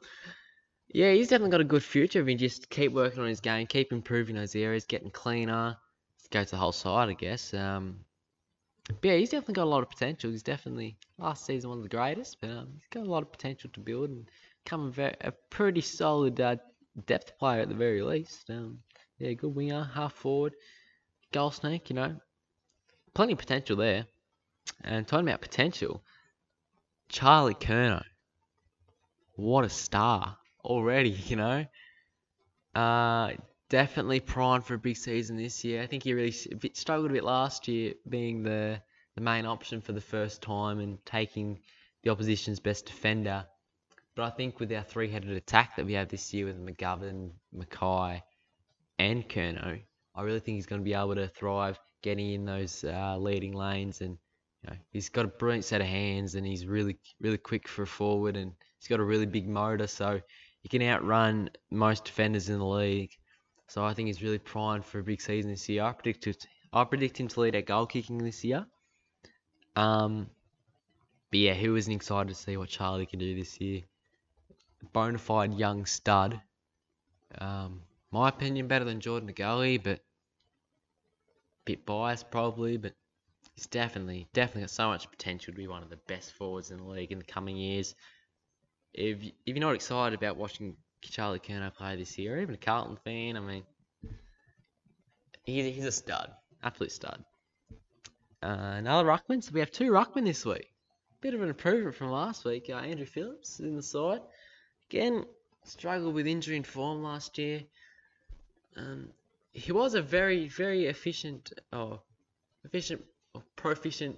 yeah, 0.89 1.11
he's 1.11 1.29
definitely 1.29 1.51
got 1.51 1.61
a 1.61 1.65
good 1.65 1.83
future 1.83 2.21
if 2.21 2.27
he 2.27 2.35
just 2.35 2.69
keep 2.69 2.93
working 2.93 3.21
on 3.21 3.27
his 3.27 3.39
game, 3.39 3.65
keep 3.65 3.91
improving 3.91 4.35
those 4.35 4.55
areas, 4.55 4.85
getting 4.85 5.09
cleaner. 5.09 5.75
Go 6.29 6.43
to 6.43 6.51
the 6.51 6.57
whole 6.57 6.71
side, 6.71 7.09
I 7.09 7.13
guess. 7.13 7.55
Um, 7.55 8.01
but 8.87 9.03
yeah, 9.03 9.15
he's 9.15 9.31
definitely 9.31 9.55
got 9.55 9.63
a 9.63 9.69
lot 9.69 9.81
of 9.81 9.89
potential. 9.89 10.29
He's 10.29 10.43
definitely 10.43 10.97
last 11.17 11.45
season 11.45 11.71
one 11.71 11.79
of 11.79 11.83
the 11.83 11.89
greatest, 11.89 12.39
but 12.39 12.51
um, 12.51 12.67
he's 12.73 12.89
got 12.91 13.07
a 13.07 13.09
lot 13.09 13.23
of 13.23 13.31
potential 13.31 13.71
to 13.73 13.79
build 13.79 14.09
and 14.09 14.29
become 14.63 14.87
a, 14.87 14.91
very, 14.91 15.15
a 15.21 15.31
pretty 15.49 15.81
solid 15.81 16.39
uh, 16.39 16.57
depth 17.07 17.37
player 17.39 17.61
at 17.61 17.69
the 17.69 17.75
very 17.75 18.03
least. 18.03 18.49
Um, 18.51 18.77
yeah, 19.17 19.33
good 19.33 19.55
winger, 19.55 19.89
half 19.91 20.13
forward, 20.13 20.53
goal 21.31 21.49
snake. 21.49 21.89
You 21.89 21.95
know, 21.95 22.15
plenty 23.15 23.33
of 23.33 23.39
potential 23.39 23.75
there. 23.75 24.05
And 24.83 25.07
talking 25.07 25.27
about 25.27 25.41
potential, 25.41 26.03
Charlie 27.09 27.55
Curnow, 27.55 28.03
what 29.35 29.65
a 29.65 29.69
star 29.69 30.37
already. 30.63 31.11
You 31.27 31.35
know, 31.35 31.65
uh, 32.75 33.31
definitely 33.69 34.19
primed 34.19 34.65
for 34.65 34.75
a 34.75 34.79
big 34.79 34.97
season 34.97 35.37
this 35.37 35.63
year. 35.63 35.81
I 35.81 35.87
think 35.87 36.03
he 36.03 36.13
really 36.13 36.31
struggled 36.31 37.11
a 37.11 37.13
bit 37.13 37.23
last 37.23 37.67
year, 37.67 37.93
being 38.07 38.43
the 38.43 38.81
the 39.15 39.21
main 39.21 39.47
option 39.47 39.81
for 39.81 39.93
the 39.93 40.01
first 40.01 40.43
time 40.43 40.79
and 40.79 41.03
taking 41.03 41.59
the 42.03 42.11
opposition's 42.11 42.59
best 42.59 42.85
defender. 42.85 43.45
But 44.15 44.25
I 44.25 44.29
think 44.29 44.59
with 44.59 44.71
our 44.71 44.83
three-headed 44.83 45.31
attack 45.31 45.75
that 45.75 45.85
we 45.87 45.93
have 45.93 46.09
this 46.09 46.33
year 46.33 46.45
with 46.45 46.63
McGovern, 46.63 47.31
McKay, 47.55 48.21
and 48.99 49.27
Curnow, 49.27 49.81
I 50.13 50.21
really 50.21 50.39
think 50.39 50.55
he's 50.55 50.67
going 50.67 50.81
to 50.81 50.85
be 50.85 50.93
able 50.93 51.15
to 51.15 51.27
thrive 51.27 51.79
getting 52.03 52.31
in 52.31 52.45
those 52.45 52.83
uh, 52.83 53.17
leading 53.17 53.53
lanes 53.53 54.01
and 54.01 54.19
know, 54.67 54.75
he's 54.91 55.09
got 55.09 55.25
a 55.25 55.29
brilliant 55.29 55.65
set 55.65 55.81
of 55.81 55.87
hands 55.87 56.35
and 56.35 56.45
he's 56.45 56.65
really 56.65 56.97
really 57.19 57.37
quick 57.37 57.67
for 57.67 57.83
a 57.83 57.87
forward 57.87 58.37
and 58.37 58.51
he's 58.79 58.87
got 58.87 58.99
a 58.99 59.03
really 59.03 59.25
big 59.25 59.47
motor 59.47 59.87
so 59.87 60.19
he 60.61 60.69
can 60.69 60.81
outrun 60.81 61.49
most 61.71 62.05
defenders 62.05 62.49
in 62.49 62.59
the 62.59 62.65
league. 62.65 63.11
So 63.67 63.83
I 63.83 63.93
think 63.93 64.07
he's 64.07 64.23
really 64.23 64.39
primed 64.39 64.85
for 64.85 64.99
a 64.99 65.03
big 65.03 65.21
season 65.21 65.51
this 65.51 65.67
year. 65.69 65.83
I 65.83 65.93
predict 65.93 66.47
I 66.73 66.83
predict 66.83 67.19
him 67.19 67.27
to 67.29 67.39
lead 67.39 67.55
our 67.55 67.61
goal 67.61 67.85
kicking 67.85 68.17
this 68.17 68.43
year. 68.43 68.65
Um, 69.75 70.27
but 71.31 71.39
yeah, 71.39 71.53
who 71.53 71.75
isn't 71.75 71.91
excited 71.93 72.29
to 72.29 72.35
see 72.35 72.57
what 72.57 72.69
Charlie 72.69 73.05
can 73.05 73.19
do 73.19 73.35
this 73.35 73.59
year? 73.59 73.81
Bona 74.93 75.17
fide 75.17 75.53
young 75.53 75.85
stud. 75.85 76.39
Um, 77.39 77.81
my 78.11 78.29
opinion, 78.29 78.67
better 78.67 78.85
than 78.85 79.01
Jordan 79.01 79.31
De 79.31 79.77
but 79.77 79.99
bit 81.65 81.85
biased 81.85 82.31
probably, 82.31 82.77
but 82.77 82.93
he's 83.57 83.65
definitely 83.65 84.27
definitely 84.33 84.61
got 84.61 84.69
so 84.69 84.87
much 84.87 85.09
potential 85.09 85.51
to 85.51 85.57
be 85.57 85.67
one 85.67 85.83
of 85.83 85.89
the 85.89 85.97
best 86.07 86.31
forwards 86.33 86.71
in 86.71 86.77
the 86.77 86.83
league 86.83 87.11
in 87.11 87.17
the 87.17 87.25
coming 87.25 87.57
years. 87.57 87.95
If 88.93 89.23
if 89.23 89.33
you're 89.45 89.59
not 89.59 89.75
excited 89.75 90.17
about 90.17 90.37
watching 90.37 90.77
Charlie 91.01 91.39
Curnow 91.39 91.73
play 91.73 91.95
this 91.95 92.17
year, 92.17 92.35
or 92.35 92.41
even 92.41 92.55
a 92.55 92.57
Carlton 92.57 92.97
fan. 93.03 93.37
I 93.37 93.39
mean, 93.39 93.63
he's, 95.43 95.75
he's 95.75 95.85
a 95.85 95.91
stud, 95.91 96.31
absolute 96.63 96.91
stud. 96.91 97.23
Uh, 98.43 98.75
another 98.77 99.07
ruckman. 99.07 99.43
So 99.43 99.51
we 99.53 99.59
have 99.59 99.71
two 99.71 99.91
ruckmen 99.91 100.25
this 100.25 100.45
week. 100.45 100.71
Bit 101.21 101.33
of 101.33 101.41
an 101.41 101.49
improvement 101.49 101.95
from 101.95 102.11
last 102.11 102.45
week. 102.45 102.69
Uh, 102.69 102.75
Andrew 102.75 103.05
Phillips 103.05 103.59
in 103.59 103.75
the 103.75 103.83
side. 103.83 104.21
Again, 104.89 105.25
struggled 105.63 106.13
with 106.13 106.27
injury 106.27 106.55
and 106.55 106.67
form 106.67 107.03
last 107.03 107.37
year. 107.37 107.63
Um, 108.75 109.09
he 109.51 109.71
was 109.71 109.95
a 109.95 110.01
very, 110.01 110.47
very 110.49 110.85
efficient, 110.85 111.51
or 111.73 112.01
efficient, 112.63 113.03
proficient 113.55 114.17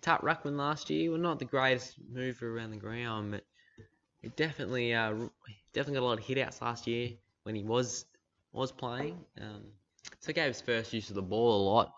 Tap 0.00 0.22
Ruckman 0.22 0.56
last 0.56 0.90
year, 0.90 1.10
well, 1.10 1.20
not 1.20 1.38
the 1.38 1.44
greatest 1.44 1.96
mover 2.10 2.56
around 2.56 2.70
the 2.70 2.76
ground, 2.76 3.30
but 3.32 3.44
he 4.20 4.28
definitely, 4.30 4.94
uh, 4.94 5.14
definitely 5.72 5.94
got 5.94 6.02
a 6.02 6.06
lot 6.06 6.18
of 6.18 6.24
hitouts 6.24 6.60
last 6.60 6.86
year 6.86 7.10
when 7.44 7.54
he 7.54 7.62
was 7.62 8.06
was 8.52 8.72
playing. 8.72 9.18
Um, 9.40 9.62
so 10.20 10.28
he 10.28 10.32
gave 10.32 10.48
his 10.48 10.60
first 10.60 10.92
use 10.92 11.08
of 11.08 11.16
the 11.16 11.22
ball 11.22 11.62
a 11.62 11.64
lot. 11.70 11.92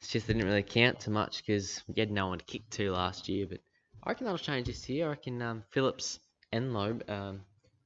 It's 0.00 0.10
just 0.10 0.26
they 0.26 0.34
didn't 0.34 0.48
really 0.48 0.62
count 0.62 1.00
too 1.00 1.10
much 1.10 1.38
because 1.38 1.82
we 1.88 1.98
had 1.98 2.10
no 2.10 2.28
one 2.28 2.38
to 2.38 2.44
kick 2.44 2.68
to 2.70 2.92
last 2.92 3.28
year. 3.28 3.46
But 3.48 3.60
I 4.04 4.10
reckon 4.10 4.26
that'll 4.26 4.38
change 4.38 4.66
this 4.66 4.88
year. 4.88 5.06
I 5.06 5.10
reckon 5.10 5.42
um, 5.42 5.64
Phillips 5.70 6.20
and 6.52 6.72
Loeb 6.72 7.08
um, 7.10 7.40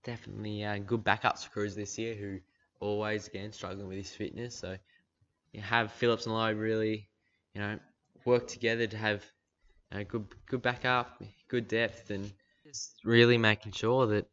definitely 0.04 0.64
uh, 0.64 0.78
good 0.78 1.02
backups 1.02 1.44
for 1.44 1.50
Cruz 1.50 1.74
this 1.74 1.98
year, 1.98 2.14
who 2.14 2.38
always 2.80 3.28
again 3.28 3.52
struggling 3.52 3.88
with 3.88 3.96
his 3.96 4.10
fitness. 4.10 4.56
So 4.56 4.76
you 5.52 5.62
have 5.62 5.92
Phillips 5.92 6.26
and 6.26 6.34
Loeb 6.34 6.58
really, 6.58 7.08
you 7.54 7.60
know, 7.60 7.78
work 8.24 8.46
together 8.46 8.86
to 8.86 8.96
have 8.96 9.24
know, 9.92 10.04
good 10.04 10.26
good 10.46 10.62
backup, 10.62 11.22
good 11.48 11.68
depth, 11.68 12.10
and 12.10 12.32
just 12.66 12.94
really 13.04 13.38
making 13.38 13.72
sure 13.72 14.06
that 14.06 14.26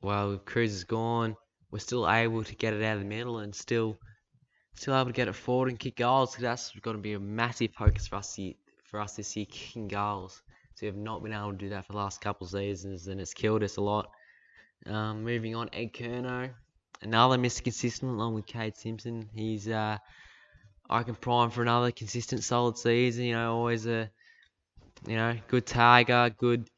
while 0.00 0.38
Cruz 0.38 0.72
is 0.72 0.84
gone, 0.84 1.36
we're 1.70 1.78
still 1.78 2.08
able 2.08 2.44
to 2.44 2.54
get 2.54 2.74
it 2.74 2.82
out 2.82 2.94
of 2.94 3.02
the 3.02 3.08
middle 3.08 3.38
and 3.38 3.54
still 3.54 3.96
still 4.74 4.94
able 4.94 5.06
to 5.06 5.12
get 5.12 5.28
it 5.28 5.34
forward 5.34 5.68
and 5.68 5.78
kick 5.78 5.96
goals. 5.96 6.34
Cause 6.34 6.42
that's 6.42 6.70
going 6.80 6.96
to 6.96 7.02
be 7.02 7.14
a 7.14 7.20
massive 7.20 7.72
focus 7.72 8.06
for 8.06 8.16
us 8.16 8.38
for 8.84 9.00
us 9.00 9.16
this 9.16 9.36
year, 9.36 9.46
kicking 9.46 9.88
goals. 9.88 10.42
So 10.74 10.82
we 10.82 10.86
have 10.88 10.96
not 10.96 11.22
been 11.22 11.32
able 11.32 11.52
to 11.52 11.56
do 11.56 11.70
that 11.70 11.86
for 11.86 11.92
the 11.92 11.98
last 11.98 12.20
couple 12.20 12.44
of 12.44 12.50
seasons, 12.50 13.06
and 13.08 13.20
it's 13.20 13.32
killed 13.32 13.62
us 13.62 13.78
a 13.78 13.80
lot. 13.80 14.10
Um, 14.84 15.24
moving 15.24 15.54
on, 15.56 15.70
Ed 15.72 15.94
Curnow, 15.94 16.50
another 17.00 17.38
Mr. 17.38 17.64
Consistent 17.64 18.12
along 18.12 18.34
with 18.34 18.46
Kade 18.46 18.76
Simpson. 18.76 19.28
He's 19.34 19.68
uh, 19.68 19.96
I 20.88 21.02
can 21.02 21.14
prime 21.14 21.50
for 21.50 21.62
another 21.62 21.90
consistent, 21.90 22.44
solid 22.44 22.78
season. 22.78 23.24
You 23.24 23.34
know, 23.34 23.56
always 23.56 23.86
a 23.86 24.10
you 25.06 25.16
know 25.16 25.36
good 25.48 25.66
tiger, 25.66 26.30
good 26.36 26.68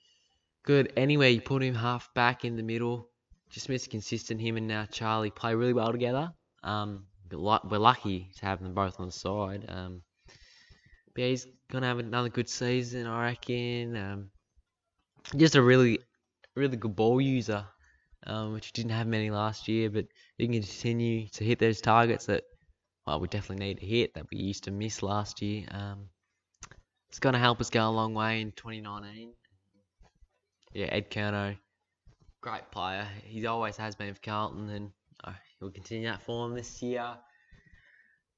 good 0.65 0.93
anywhere 0.97 1.29
you 1.29 1.41
put 1.41 1.63
him 1.63 1.75
half 1.75 2.13
back 2.15 2.45
in 2.45 2.57
the 2.57 2.63
middle. 2.63 3.09
Just 3.51 3.69
Mr. 3.69 3.91
Consistent. 3.91 4.41
Him 4.41 4.57
and 4.57 4.69
now 4.69 4.87
Charlie 4.91 5.31
play 5.31 5.55
really 5.55 5.73
well 5.73 5.93
together. 5.93 6.33
Um, 6.63 7.07
we're 7.31 7.79
lucky 7.79 8.31
to 8.39 8.47
have 8.47 8.63
them 8.63 8.75
both 8.75 9.01
on 9.01 9.07
the 9.07 9.13
side. 9.13 9.65
Um, 9.69 10.03
yeah, 11.19 11.27
he's 11.27 11.47
gonna 11.71 11.87
have 11.87 11.99
another 11.99 12.29
good 12.29 12.49
season, 12.49 13.07
I 13.07 13.25
reckon. 13.25 13.97
Um, 13.97 14.31
just 15.37 15.57
a 15.57 15.63
really, 15.63 15.99
really 16.55 16.77
good 16.77 16.95
ball 16.95 17.21
user, 17.21 17.67
um, 18.27 18.53
which 18.53 18.73
didn't 18.73 18.93
have 18.93 19.09
many 19.09 19.31
last 19.31 19.67
year, 19.67 19.91
but 19.91 20.07
he 20.37 20.47
can 20.47 20.55
continue 20.55 21.27
to 21.31 21.45
hit 21.45 21.59
those 21.59 21.81
targets 21.81 22.27
that, 22.27 22.45
well, 23.09 23.21
we 23.21 23.29
definitely 23.29 23.65
need 23.65 23.83
a 23.83 23.87
hit 23.87 24.15
that 24.15 24.27
we 24.31 24.37
used 24.37 24.65
to 24.65 24.71
miss 24.71 25.03
last 25.03 25.41
year. 25.41 25.65
Um, 25.71 26.11
it's 27.09 27.19
gonna 27.19 27.39
help 27.39 27.59
us 27.59 27.71
go 27.71 27.89
a 27.89 27.91
long 27.91 28.13
way 28.13 28.43
in 28.43 28.53
2019. 28.53 29.33
Yeah, 30.75 30.87
Ed 30.87 31.11
Curnow, 31.11 31.57
great 32.43 32.71
player. 32.71 33.09
He 33.25 33.47
always 33.47 33.79
has 33.79 33.97
been 33.97 34.13
for 34.13 34.21
Carlton, 34.21 34.69
and 34.69 34.91
uh, 35.25 35.33
he'll 35.59 35.71
continue 35.71 36.07
that 36.07 36.21
form 36.21 36.55
this 36.55 36.83
year. 36.83 37.17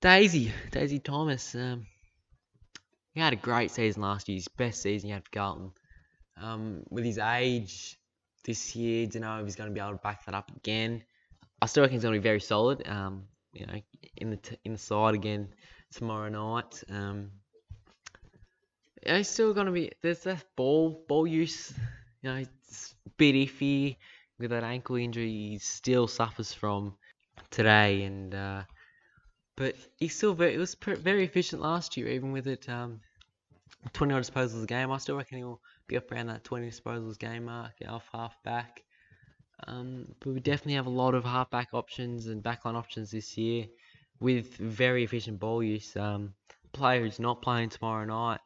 Daisy, 0.01 0.53
Daisy 0.71 1.01
Thomas. 1.01 1.53
Um, 1.57 1.89
he 3.13 3.19
had 3.21 3.33
a 3.33 3.37
great 3.37 3.73
season 3.73 4.03
last 4.03 4.29
year, 4.29 4.37
his 4.37 4.47
best 4.47 4.83
season 4.83 5.09
he 5.09 5.13
had 5.13 5.25
for 5.25 5.31
Carlton. 5.33 5.73
Um, 6.41 6.85
with 6.91 7.05
his 7.05 7.19
age 7.19 7.99
this 8.45 8.77
year, 8.77 9.09
don't 9.09 9.23
know 9.23 9.41
if 9.41 9.47
he's 9.47 9.57
going 9.57 9.69
to 9.69 9.75
be 9.75 9.81
able 9.81 9.93
to 9.93 9.99
back 9.99 10.25
that 10.27 10.35
up 10.37 10.49
again. 10.57 11.03
I 11.61 11.67
still 11.67 11.83
reckon 11.83 11.97
he's 11.97 12.05
going 12.05 12.15
to 12.15 12.21
be 12.21 12.23
very 12.23 12.41
solid. 12.41 12.87
Um, 12.87 13.25
you 13.53 13.67
know, 13.67 13.81
in 14.17 14.31
the 14.31 14.37
t- 14.37 14.59
in 14.65 14.73
the 14.73 14.79
side 14.79 15.15
again 15.15 15.49
tomorrow 15.93 16.29
night. 16.29 16.83
Um, 16.91 17.31
still 19.23 19.55
to 19.67 19.73
be. 19.73 19.93
There's 20.03 20.23
that 20.25 20.45
ball 20.57 21.05
ball 21.09 21.27
use. 21.27 21.73
You 22.23 22.31
know, 22.31 22.37
it's 22.37 22.95
a 23.07 23.11
bit 23.17 23.35
iffy 23.35 23.97
with 24.39 24.51
that 24.51 24.65
ankle 24.65 24.97
injury. 24.97 25.31
He 25.31 25.59
still 25.59 26.07
suffers 26.07 26.53
from 26.53 26.97
today, 27.51 28.03
and 28.03 28.35
uh, 28.35 28.63
but 29.57 29.75
he's 29.99 30.17
still 30.17 30.35
very, 30.35 30.55
it 30.55 30.59
was 30.59 30.75
very 30.83 31.25
efficient 31.25 31.63
last 31.63 31.97
year, 31.97 32.09
even 32.09 32.33
with 32.33 32.47
it 32.47 32.69
um, 32.69 33.01
20 33.93 34.15
odd 34.15 34.23
disposals 34.23 34.63
a 34.63 34.67
game. 34.67 34.91
I 34.91 34.99
still 34.99 35.17
reckon 35.17 35.39
he'll 35.39 35.61
be 35.87 35.97
up 35.97 36.11
around 36.13 36.27
that 36.27 36.45
20 36.45 36.71
disposals 36.71 37.19
game 37.19 37.45
mark, 37.45 37.73
off 37.89 38.09
half 38.13 38.43
back. 38.43 38.85
Um, 39.67 40.07
but 40.21 40.33
we 40.33 40.41
definitely 40.41 40.75
have 40.75 40.87
a 40.87 40.91
lot 40.91 41.15
of 41.15 41.25
half 41.25 41.51
back 41.51 41.69
options 41.73 42.27
and 42.27 42.43
backline 42.43 42.75
options 42.75 43.11
this 43.11 43.37
year 43.37 43.67
with 44.21 44.57
very 44.57 45.05
efficient 45.05 45.41
ball 45.41 45.63
use. 45.63 45.97
Um, 45.97 46.35
player 46.73 47.03
who's 47.03 47.19
not 47.19 47.43
playing 47.43 47.71
tomorrow 47.71 48.05
night, 48.05 48.41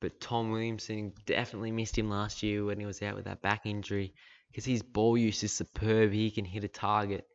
but 0.00 0.20
Tom 0.20 0.50
Williamson 0.50 1.12
definitely 1.26 1.72
missed 1.72 1.96
him 1.96 2.10
last 2.10 2.42
year 2.42 2.64
when 2.64 2.78
he 2.78 2.86
was 2.86 3.02
out 3.02 3.14
with 3.14 3.24
that 3.24 3.42
back 3.42 3.62
injury 3.64 4.14
because 4.50 4.64
his 4.64 4.82
ball 4.82 5.16
use 5.16 5.42
is 5.42 5.52
superb. 5.52 6.12
He 6.12 6.30
can 6.30 6.44
hit 6.44 6.64
a 6.64 6.68
target 6.68 7.26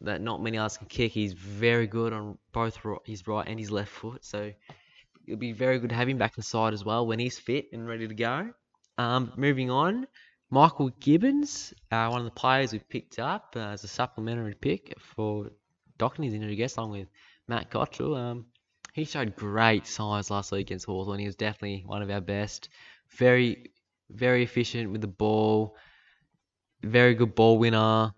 that 0.00 0.20
not 0.20 0.42
many 0.42 0.58
others 0.58 0.78
can 0.78 0.86
kick. 0.86 1.12
He's 1.12 1.32
very 1.32 1.86
good 1.86 2.12
on 2.12 2.38
both 2.52 2.78
his 3.04 3.26
right 3.26 3.46
and 3.46 3.58
his 3.58 3.70
left 3.70 3.90
foot, 3.90 4.24
so 4.24 4.52
it'll 5.26 5.38
be 5.38 5.52
very 5.52 5.78
good 5.78 5.90
to 5.90 5.96
have 5.96 6.08
him 6.08 6.18
back 6.18 6.36
inside 6.36 6.72
as 6.74 6.84
well 6.84 7.06
when 7.06 7.18
he's 7.18 7.38
fit 7.38 7.66
and 7.72 7.86
ready 7.86 8.08
to 8.08 8.14
go. 8.14 8.50
Um, 8.98 9.32
moving 9.36 9.70
on, 9.70 10.06
Michael 10.54 10.90
Gibbons, 11.00 11.74
uh, 11.90 12.06
one 12.06 12.20
of 12.20 12.26
the 12.26 12.30
players 12.30 12.72
we 12.72 12.78
picked 12.78 13.18
up 13.18 13.54
uh, 13.56 13.70
as 13.70 13.82
a 13.82 13.88
supplementary 13.88 14.54
pick 14.54 14.94
for 15.00 15.50
Docherty's 15.98 16.32
injury 16.32 16.54
guest, 16.54 16.76
along 16.76 16.92
with 16.92 17.08
Matt 17.48 17.72
Cottrell. 17.72 18.14
Um, 18.14 18.46
he 18.92 19.04
showed 19.04 19.34
great 19.34 19.84
size 19.84 20.30
last 20.30 20.52
week 20.52 20.68
against 20.68 20.86
Hawthorn. 20.86 21.18
He 21.18 21.26
was 21.26 21.34
definitely 21.34 21.82
one 21.84 22.02
of 22.02 22.10
our 22.10 22.20
best. 22.20 22.68
Very, 23.18 23.72
very 24.10 24.44
efficient 24.44 24.92
with 24.92 25.00
the 25.00 25.08
ball. 25.08 25.74
Very 26.84 27.16
good 27.16 27.34
ball 27.34 27.58
winner 27.58 28.14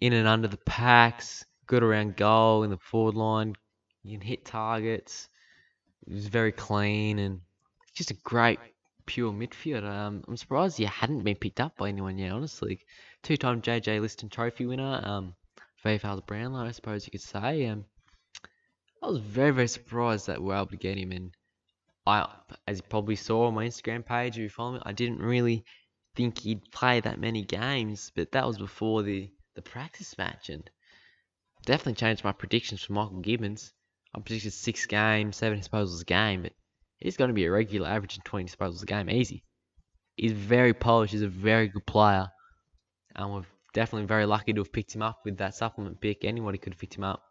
in 0.00 0.12
and 0.12 0.26
under 0.26 0.48
the 0.48 0.56
packs, 0.56 1.44
good 1.68 1.84
around 1.84 2.16
goal 2.16 2.64
in 2.64 2.70
the 2.70 2.78
forward 2.78 3.14
line. 3.14 3.54
You 4.02 4.18
can 4.18 4.26
hit 4.26 4.44
targets. 4.44 5.28
He 6.04 6.14
was 6.14 6.26
very 6.26 6.50
clean 6.50 7.20
and 7.20 7.42
just 7.94 8.10
a 8.10 8.14
great 8.24 8.58
pure 9.06 9.32
midfielder. 9.32 9.90
Um, 9.90 10.24
I'm 10.28 10.36
surprised 10.36 10.76
he 10.76 10.84
hadn't 10.84 11.22
been 11.22 11.36
picked 11.36 11.60
up 11.60 11.76
by 11.76 11.88
anyone 11.88 12.18
yet, 12.18 12.32
honestly. 12.32 12.80
Two 13.22 13.36
time 13.36 13.62
JJ 13.62 14.00
Liston 14.00 14.28
Trophy 14.28 14.66
winner, 14.66 15.00
um, 15.04 15.34
VFL 15.84 16.26
Brownlow, 16.26 16.66
I 16.66 16.72
suppose 16.72 17.06
you 17.06 17.12
could 17.12 17.20
say. 17.20 17.66
Um, 17.66 17.84
I 19.02 19.08
was 19.08 19.18
very, 19.18 19.52
very 19.52 19.68
surprised 19.68 20.26
that 20.26 20.40
we 20.40 20.48
were 20.48 20.56
able 20.56 20.66
to 20.66 20.76
get 20.76 20.98
him. 20.98 21.12
And 21.12 21.30
I, 22.06 22.28
as 22.66 22.78
you 22.78 22.82
probably 22.88 23.16
saw 23.16 23.46
on 23.46 23.54
my 23.54 23.66
Instagram 23.66 24.04
page, 24.04 24.36
if 24.36 24.42
you 24.42 24.48
follow 24.48 24.74
me, 24.74 24.80
I 24.84 24.92
didn't 24.92 25.18
really 25.18 25.64
think 26.14 26.38
he'd 26.38 26.70
play 26.72 27.00
that 27.00 27.20
many 27.20 27.44
games, 27.44 28.10
but 28.14 28.32
that 28.32 28.46
was 28.46 28.58
before 28.58 29.02
the 29.02 29.30
the 29.54 29.62
practice 29.62 30.16
match 30.18 30.50
and 30.50 30.70
definitely 31.64 31.94
changed 31.94 32.22
my 32.22 32.32
predictions 32.32 32.82
for 32.82 32.92
Michael 32.92 33.20
Gibbons. 33.20 33.72
I 34.14 34.20
predicted 34.20 34.52
six 34.52 34.86
games, 34.86 35.36
seven 35.36 35.60
disposals 35.60 36.02
a 36.02 36.04
game, 36.04 36.42
but 36.42 36.52
he's 36.98 37.16
going 37.16 37.28
to 37.28 37.34
be 37.34 37.44
a 37.44 37.50
regular, 37.50 37.88
averaging 37.88 38.22
20 38.24 38.44
disposals 38.44 38.82
a 38.82 38.86
game, 38.86 39.10
easy. 39.10 39.42
He's 40.16 40.32
very 40.32 40.72
polished. 40.72 41.12
He's 41.12 41.22
a 41.22 41.28
very 41.28 41.68
good 41.68 41.86
player, 41.86 42.28
and 43.14 43.32
we're 43.32 43.44
definitely 43.74 44.06
very 44.06 44.24
lucky 44.24 44.52
to 44.54 44.60
have 44.60 44.72
picked 44.72 44.94
him 44.94 45.02
up 45.02 45.20
with 45.24 45.38
that 45.38 45.54
supplement 45.54 46.00
pick. 46.00 46.24
Anybody 46.24 46.58
could 46.58 46.72
have 46.72 46.80
picked 46.80 46.96
him 46.96 47.04
up. 47.04 47.22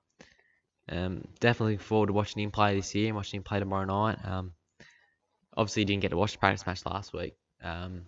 Um, 0.88 1.28
definitely 1.39 1.73
looking 1.73 1.86
forward 1.86 2.08
to 2.08 2.13
watching 2.13 2.43
him 2.43 2.51
play 2.51 2.75
this 2.75 2.93
year 2.93 3.08
and 3.08 3.15
watching 3.15 3.39
him 3.39 3.43
play 3.43 3.60
tomorrow 3.60 3.86
night. 3.86 4.19
Um, 4.23 4.54
obviously, 5.58 5.86
didn't 5.86 6.04
get 6.04 6.10
to 6.10 6.17
watch 6.17 6.34
the 6.34 6.38
practice 6.38 6.65
match 6.67 6.86
last 6.86 7.12
week. 7.13 7.36
Um, 7.63 8.04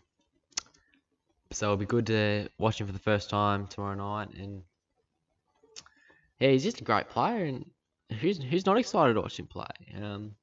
so 1.51 1.67
it'll 1.67 1.77
be 1.77 1.85
good 1.85 2.05
to 2.07 2.49
watch 2.59 2.79
him 2.79 2.87
for 2.87 2.93
the 2.93 2.99
first 2.99 3.29
time 3.29 3.67
tomorrow 3.67 3.95
night. 3.95 4.29
And 4.37 4.61
yeah, 6.39 6.49
he's 6.49 6.63
just 6.63 6.81
a 6.81 6.83
great 6.83 7.09
player, 7.09 7.45
and 7.45 7.65
who's 8.19 8.41
who's 8.41 8.65
not 8.65 8.77
excited 8.77 9.15
to 9.15 9.21
watch 9.21 9.39
him 9.39 9.47
play? 9.47 9.65
Um, 9.99 10.35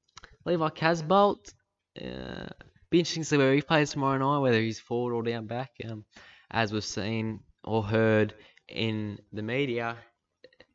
Levi 0.44 0.68
Casboult. 0.70 1.52
Uh, 2.00 2.48
be 2.90 2.98
interesting 2.98 3.22
to 3.22 3.28
see 3.28 3.36
where 3.36 3.54
he 3.54 3.62
plays 3.62 3.90
tomorrow 3.90 4.18
night, 4.18 4.38
whether 4.38 4.60
he's 4.60 4.78
forward 4.78 5.14
or 5.14 5.22
down 5.22 5.46
back. 5.46 5.70
Um, 5.88 6.04
as 6.50 6.72
we've 6.72 6.84
seen 6.84 7.40
or 7.64 7.82
heard 7.82 8.34
in 8.68 9.18
the 9.32 9.42
media, 9.42 9.96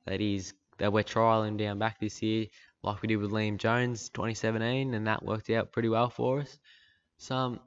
that 0.06 0.20
he's 0.20 0.54
that 0.80 0.92
we're 0.92 1.04
trialing 1.04 1.58
down 1.58 1.78
back 1.78 2.00
this 2.00 2.22
year, 2.22 2.48
like 2.84 3.02
we 3.02 3.08
did 3.08 3.18
with 3.18 3.32
Liam 3.32 3.58
Jones 3.58 4.10
2017, 4.10 4.94
and 4.94 5.08
that 5.08 5.24
worked 5.24 5.50
out 5.50 5.72
pretty 5.72 5.90
well 5.90 6.10
for 6.10 6.42
us. 6.42 6.58
So 7.18 7.36
um, 7.36 7.60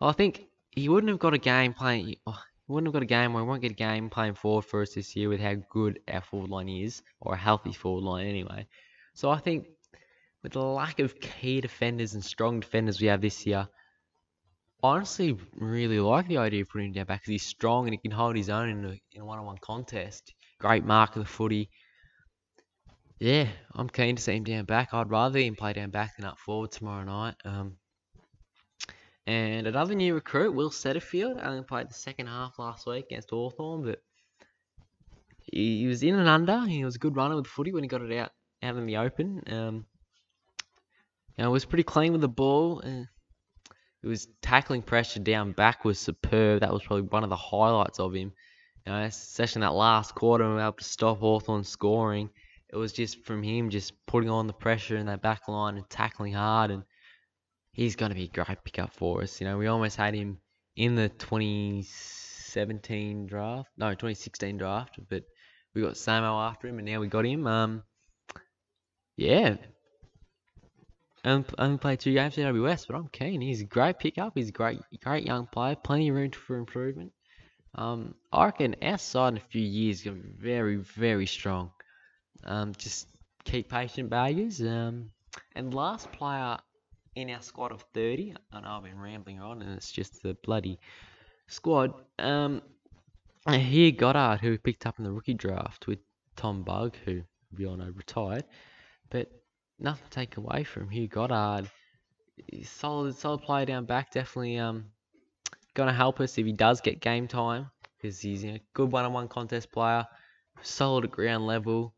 I 0.00 0.12
think 0.12 0.46
he 0.70 0.88
wouldn't 0.88 1.10
have 1.10 1.18
got 1.18 1.34
a 1.34 1.38
game 1.38 1.72
playing. 1.72 2.16
Oh, 2.26 2.42
he 2.66 2.72
wouldn't 2.72 2.88
have 2.88 2.92
got 2.92 3.02
a 3.02 3.06
game, 3.06 3.32
where 3.32 3.42
he 3.42 3.48
won't 3.48 3.62
get 3.62 3.72
a 3.72 3.74
game 3.74 4.10
playing 4.10 4.34
forward 4.34 4.66
for 4.66 4.82
us 4.82 4.94
this 4.94 5.16
year 5.16 5.28
with 5.28 5.40
how 5.40 5.54
good 5.70 6.00
our 6.12 6.20
forward 6.20 6.50
line 6.50 6.68
is, 6.68 7.02
or 7.20 7.34
a 7.34 7.38
healthy 7.38 7.72
forward 7.72 8.04
line 8.04 8.26
anyway. 8.26 8.66
So 9.14 9.30
I 9.30 9.38
think 9.38 9.66
with 10.42 10.52
the 10.52 10.62
lack 10.62 11.00
of 11.00 11.20
key 11.20 11.60
defenders 11.60 12.14
and 12.14 12.24
strong 12.24 12.60
defenders 12.60 13.00
we 13.00 13.08
have 13.08 13.20
this 13.20 13.46
year, 13.46 13.68
I 14.82 14.88
honestly 14.88 15.36
really 15.56 15.98
like 16.00 16.28
the 16.28 16.38
idea 16.38 16.62
of 16.62 16.68
putting 16.68 16.88
him 16.88 16.92
down 16.92 17.06
back 17.06 17.22
because 17.22 17.32
he's 17.32 17.46
strong 17.46 17.86
and 17.86 17.94
he 17.94 17.98
can 17.98 18.10
hold 18.10 18.36
his 18.36 18.50
own 18.50 18.68
in 18.68 18.84
a, 18.84 19.00
in 19.12 19.22
a 19.22 19.24
one-on-one 19.24 19.58
contest. 19.60 20.34
Great 20.60 20.84
mark 20.84 21.16
of 21.16 21.22
the 21.22 21.28
footy. 21.28 21.70
Yeah, 23.18 23.48
I'm 23.74 23.88
keen 23.88 24.16
to 24.16 24.22
see 24.22 24.36
him 24.36 24.44
down 24.44 24.64
back. 24.64 24.94
I'd 24.94 25.10
rather 25.10 25.40
him 25.40 25.56
play 25.56 25.72
down 25.72 25.90
back 25.90 26.16
than 26.16 26.26
up 26.26 26.38
forward 26.38 26.70
tomorrow 26.70 27.04
night. 27.04 27.34
Um, 27.44 27.76
And 29.26 29.66
another 29.66 29.94
new 29.94 30.14
recruit, 30.14 30.54
Will 30.54 30.70
Setterfield, 30.70 31.44
only 31.44 31.62
played 31.62 31.90
the 31.90 31.94
second 31.94 32.28
half 32.28 32.58
last 32.58 32.86
week 32.86 33.06
against 33.06 33.28
Hawthorn, 33.28 33.84
but 33.84 33.98
he, 35.42 35.80
he 35.80 35.86
was 35.86 36.02
in 36.02 36.14
and 36.14 36.28
under. 36.28 36.64
He 36.66 36.82
was 36.84 36.96
a 36.96 36.98
good 36.98 37.14
runner 37.14 37.36
with 37.36 37.46
footy 37.46 37.72
when 37.72 37.82
he 37.82 37.88
got 37.88 38.00
it 38.00 38.16
out 38.16 38.30
out 38.62 38.76
in 38.76 38.86
the 38.86 38.96
open. 38.96 39.42
Um, 39.48 39.84
you 41.38 41.44
know, 41.44 41.52
was 41.52 41.64
pretty 41.64 41.84
clean 41.84 42.12
with 42.12 42.20
the 42.20 42.28
ball. 42.28 42.80
It 42.80 43.06
was 44.06 44.26
tackling 44.42 44.82
pressure 44.82 45.20
down 45.20 45.52
back 45.52 45.84
was 45.84 46.00
superb. 46.00 46.60
That 46.60 46.72
was 46.72 46.82
probably 46.82 47.06
one 47.06 47.22
of 47.22 47.30
the 47.30 47.36
highlights 47.36 48.00
of 48.00 48.12
him. 48.12 48.32
You 48.84 48.92
know, 48.92 49.02
in 49.02 49.12
that 49.60 49.74
last 49.74 50.16
quarter, 50.16 50.48
we 50.48 50.54
were 50.54 50.60
able 50.60 50.72
to 50.72 50.84
stop 50.84 51.20
Hawthorn 51.20 51.62
scoring. 51.62 52.30
It 52.70 52.76
was 52.76 52.92
just 52.92 53.24
from 53.24 53.40
him 53.42 53.70
just 53.70 53.92
putting 54.06 54.30
on 54.30 54.48
the 54.48 54.52
pressure 54.52 54.96
in 54.96 55.06
that 55.06 55.22
back 55.22 55.46
line 55.46 55.76
and 55.76 55.88
tackling 55.88 56.32
hard. 56.32 56.72
And 56.72 56.82
he's 57.72 57.94
going 57.96 58.10
to 58.10 58.16
be 58.16 58.24
a 58.24 58.28
great 58.28 58.64
pickup 58.64 58.94
for 58.94 59.22
us. 59.22 59.40
You 59.40 59.46
know, 59.46 59.58
we 59.58 59.68
almost 59.68 59.96
had 59.96 60.14
him 60.14 60.38
in 60.76 60.96
the 60.96 61.08
2017 61.08 63.26
draft. 63.26 63.70
No, 63.76 63.90
2016 63.90 64.58
draft. 64.58 64.98
But 65.08 65.22
we 65.74 65.82
got 65.82 65.94
Samo 65.94 66.48
after 66.48 66.66
him, 66.66 66.78
and 66.78 66.86
now 66.86 67.00
we 67.00 67.06
got 67.06 67.26
him. 67.26 67.46
Um, 67.46 67.84
yeah, 69.16 69.56
only, 71.24 71.44
only 71.58 71.78
played 71.78 72.00
two 72.00 72.14
games 72.14 72.34
for 72.34 72.40
GWS, 72.40 72.86
but 72.86 72.96
I'm 72.96 73.08
keen. 73.08 73.40
He's 73.40 73.60
a 73.60 73.64
great 73.64 73.98
pickup. 73.98 74.32
He's 74.34 74.48
a 74.48 74.52
great, 74.52 74.80
great 75.02 75.24
young 75.24 75.46
player. 75.46 75.76
Plenty 75.76 76.08
of 76.08 76.16
room 76.16 76.30
for 76.30 76.56
improvement. 76.56 77.12
Um, 77.74 78.14
I 78.32 78.46
reckon 78.46 78.76
our 78.82 78.98
side 78.98 79.34
in 79.34 79.36
a 79.36 79.40
few 79.40 79.62
years 79.62 79.98
is 79.98 80.04
going 80.04 80.16
to 80.16 80.22
be 80.22 80.34
very, 80.34 80.76
very 80.76 81.26
strong. 81.26 81.70
Um, 82.44 82.72
just 82.76 83.08
keep 83.44 83.68
patient, 83.68 84.10
baggers. 84.10 84.60
Um, 84.60 85.10
and 85.54 85.74
last 85.74 86.10
player 86.12 86.58
in 87.14 87.30
our 87.30 87.42
squad 87.42 87.72
of 87.72 87.84
30, 87.94 88.34
I 88.52 88.60
know 88.60 88.68
I've 88.68 88.84
been 88.84 88.98
rambling 88.98 89.40
on, 89.40 89.62
and 89.62 89.72
it's 89.74 89.92
just 89.92 90.22
the 90.22 90.34
bloody 90.44 90.78
squad. 91.46 91.94
Um, 92.18 92.62
here 93.48 93.92
Goddard, 93.92 94.40
who 94.40 94.50
we 94.50 94.58
picked 94.58 94.86
up 94.86 94.98
in 94.98 95.04
the 95.04 95.12
rookie 95.12 95.34
draft 95.34 95.86
with 95.86 95.98
Tom 96.36 96.62
Bugg, 96.62 96.96
who 97.04 97.22
we 97.56 97.66
all 97.66 97.76
know 97.76 97.90
retired. 97.94 98.44
But 99.10 99.30
nothing 99.78 100.04
to 100.04 100.10
take 100.10 100.36
away 100.36 100.64
from 100.64 100.90
Hugh 100.90 101.08
Goddard. 101.08 101.70
Solid, 102.64 103.16
solid 103.16 103.42
player 103.42 103.66
down 103.66 103.84
back. 103.84 104.12
Definitely 104.12 104.58
um, 104.58 104.86
going 105.74 105.88
to 105.88 105.94
help 105.94 106.20
us 106.20 106.38
if 106.38 106.46
he 106.46 106.52
does 106.52 106.80
get 106.80 107.00
game 107.00 107.28
time 107.28 107.70
because 107.96 108.20
he's 108.20 108.44
a 108.44 108.60
good 108.74 108.92
one-on-one 108.92 109.28
contest 109.28 109.72
player. 109.72 110.06
Solid 110.62 111.04
at 111.04 111.10
ground 111.10 111.46
level. 111.46 111.94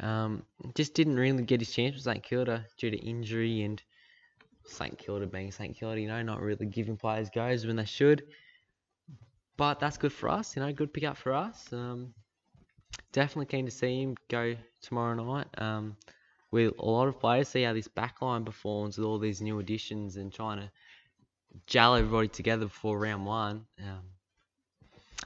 Um, 0.00 0.44
just 0.74 0.94
didn't 0.94 1.16
really 1.16 1.42
get 1.42 1.60
his 1.60 1.70
chance 1.70 1.94
with 1.94 2.04
St 2.04 2.22
Kilda 2.22 2.66
due 2.78 2.90
to 2.90 2.96
injury 2.96 3.62
and 3.62 3.82
St 4.64 4.96
Kilda 4.96 5.26
being 5.26 5.50
St 5.50 5.76
Kilda, 5.76 6.00
you 6.00 6.08
know, 6.08 6.22
not 6.22 6.40
really 6.40 6.66
giving 6.66 6.96
players 6.96 7.30
goes 7.30 7.66
when 7.66 7.76
they 7.76 7.84
should. 7.84 8.22
But 9.56 9.80
that's 9.80 9.98
good 9.98 10.12
for 10.12 10.28
us, 10.28 10.56
you 10.56 10.62
know, 10.62 10.72
good 10.72 10.92
pick 10.92 11.04
up 11.04 11.16
for 11.16 11.34
us. 11.34 11.72
Um, 11.72 12.14
definitely 13.12 13.46
keen 13.46 13.66
to 13.66 13.70
see 13.70 14.02
him 14.02 14.16
go 14.28 14.56
tomorrow 14.80 15.14
night. 15.14 15.48
Um, 15.58 15.96
with 16.52 16.74
a 16.78 16.84
lot 16.84 17.08
of 17.08 17.18
players, 17.18 17.48
see 17.48 17.62
how 17.62 17.72
this 17.72 17.88
backline 17.88 18.44
performs 18.44 18.98
with 18.98 19.06
all 19.06 19.18
these 19.18 19.40
new 19.40 19.58
additions 19.58 20.16
and 20.16 20.32
trying 20.32 20.60
to 20.60 20.70
gel 21.66 21.96
everybody 21.96 22.28
together 22.28 22.66
before 22.66 22.98
round 22.98 23.26
one. 23.26 23.64
Um, 23.80 24.02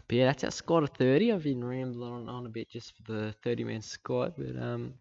but 0.08 0.16
yeah, 0.16 0.26
that's 0.26 0.44
our 0.44 0.50
squad 0.50 0.84
of 0.84 0.90
30. 0.90 1.32
I've 1.32 1.42
been 1.42 1.64
rambling 1.64 2.12
on, 2.12 2.28
on 2.28 2.46
a 2.46 2.48
bit 2.48 2.70
just 2.70 2.94
for 2.96 3.12
the 3.12 3.34
30 3.42 3.64
man 3.64 3.82
squad, 3.82 4.34
but 4.38 4.56
um, 4.62 4.94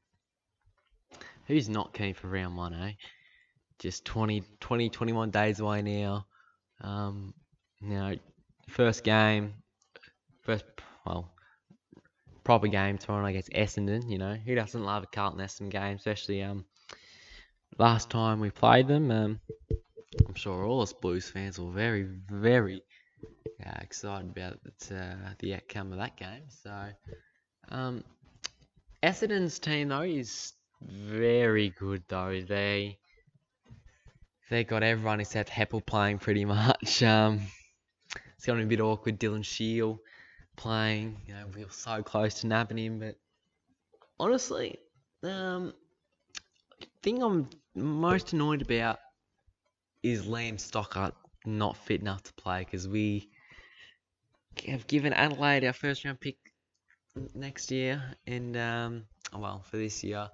who's 1.45 1.69
not 1.69 1.93
keen 1.93 2.15
for 2.15 2.27
round 2.27 2.57
one, 2.57 2.73
eh? 2.73 2.93
Just 3.77 4.03
20, 4.05 4.41
20 4.59 4.89
21 4.89 5.29
days 5.29 5.59
away 5.59 5.81
now. 5.83 6.25
Um, 6.81 7.33
you 7.81 7.89
know, 7.93 8.15
first 8.69 9.03
game, 9.03 9.53
first, 10.41 10.65
well, 11.05 11.29
proper 12.45 12.67
game 12.67 12.97
tomorrow 12.97 13.25
against 13.25 13.49
Essendon. 13.51 14.09
You 14.09 14.17
know, 14.17 14.35
who 14.35 14.55
doesn't 14.55 14.83
love 14.83 15.03
a 15.03 15.07
Carlton 15.07 15.41
Essendon 15.41 15.69
game, 15.69 15.97
especially 15.97 16.41
um 16.41 16.63
last 17.77 18.09
time 18.09 18.39
we 18.39 18.49
played 18.51 18.87
them. 18.87 19.11
Um, 19.11 19.39
I'm 20.27 20.35
sure 20.35 20.65
all 20.65 20.81
us 20.81 20.93
Blues 20.93 21.29
fans 21.29 21.59
were 21.59 21.71
very, 21.71 22.03
very 22.29 22.83
uh, 23.65 23.79
excited 23.81 24.29
about 24.29 24.59
it, 24.65 24.91
uh, 24.91 25.33
the 25.39 25.55
outcome 25.55 25.91
of 25.91 25.97
that 25.97 26.15
game. 26.15 26.43
So, 26.47 26.87
um, 27.69 28.03
Essendon's 29.03 29.59
team 29.59 29.89
though 29.89 30.01
is 30.01 30.53
very 30.81 31.69
good 31.71 32.03
though. 32.07 32.41
They 32.47 32.97
they 34.49 34.63
got 34.63 34.83
everyone 34.83 35.19
except 35.19 35.49
Heppell 35.49 35.85
playing 35.85 36.19
pretty 36.19 36.45
much. 36.55 37.03
Um, 37.03 37.41
it's 38.35 38.45
going 38.45 38.59
to 38.59 38.65
be 38.65 38.75
a 38.75 38.77
bit 38.77 38.83
awkward. 38.83 39.19
Dylan 39.19 39.43
Shiel 39.43 39.99
playing. 40.55 41.17
You 41.27 41.33
know, 41.33 41.45
we 41.55 41.63
were 41.63 41.71
so 41.71 42.03
close 42.03 42.41
to 42.41 42.47
nabbing 42.47 42.77
him, 42.77 42.99
but 42.99 43.15
honestly, 44.19 44.79
um, 45.23 45.73
thing 47.01 47.21
I'm 47.21 47.49
most 47.75 48.33
annoyed 48.33 48.61
about 48.61 48.99
is 50.03 50.25
Liam 50.25 50.55
Stocker 50.55 51.11
not 51.45 51.77
fit 51.77 52.01
enough 52.01 52.23
to 52.23 52.33
play 52.33 52.59
because 52.59 52.87
we 52.87 53.29
have 54.67 54.87
given 54.87 55.13
Adelaide 55.13 55.63
our 55.63 55.73
first 55.73 56.05
round 56.05 56.19
pick 56.19 56.37
next 57.33 57.71
year, 57.71 58.01
and 58.27 58.57
um, 58.57 59.03
oh, 59.33 59.39
well 59.39 59.63
for 59.69 59.77
this 59.77 60.03
year. 60.03 60.29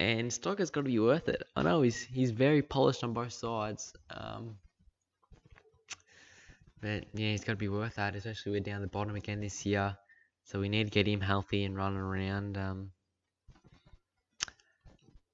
And 0.00 0.30
Stocker's 0.30 0.70
got 0.70 0.82
to 0.82 0.90
be 0.90 0.98
worth 1.00 1.28
it. 1.28 1.42
I 1.56 1.62
know 1.62 1.82
he's 1.82 2.00
he's 2.00 2.30
very 2.30 2.62
polished 2.62 3.02
on 3.02 3.12
both 3.12 3.32
sides. 3.32 3.92
Um, 4.10 4.56
but 6.80 7.04
yeah, 7.14 7.30
he's 7.30 7.44
got 7.44 7.52
to 7.52 7.56
be 7.56 7.68
worth 7.68 7.96
that, 7.96 8.14
especially 8.14 8.52
we're 8.52 8.60
down 8.60 8.80
the 8.80 8.86
bottom 8.86 9.16
again 9.16 9.40
this 9.40 9.66
year. 9.66 9.96
So 10.44 10.60
we 10.60 10.68
need 10.68 10.84
to 10.84 10.90
get 10.90 11.06
him 11.06 11.20
healthy 11.20 11.64
and 11.64 11.76
running 11.76 11.98
around. 11.98 12.56
Um, 12.56 12.90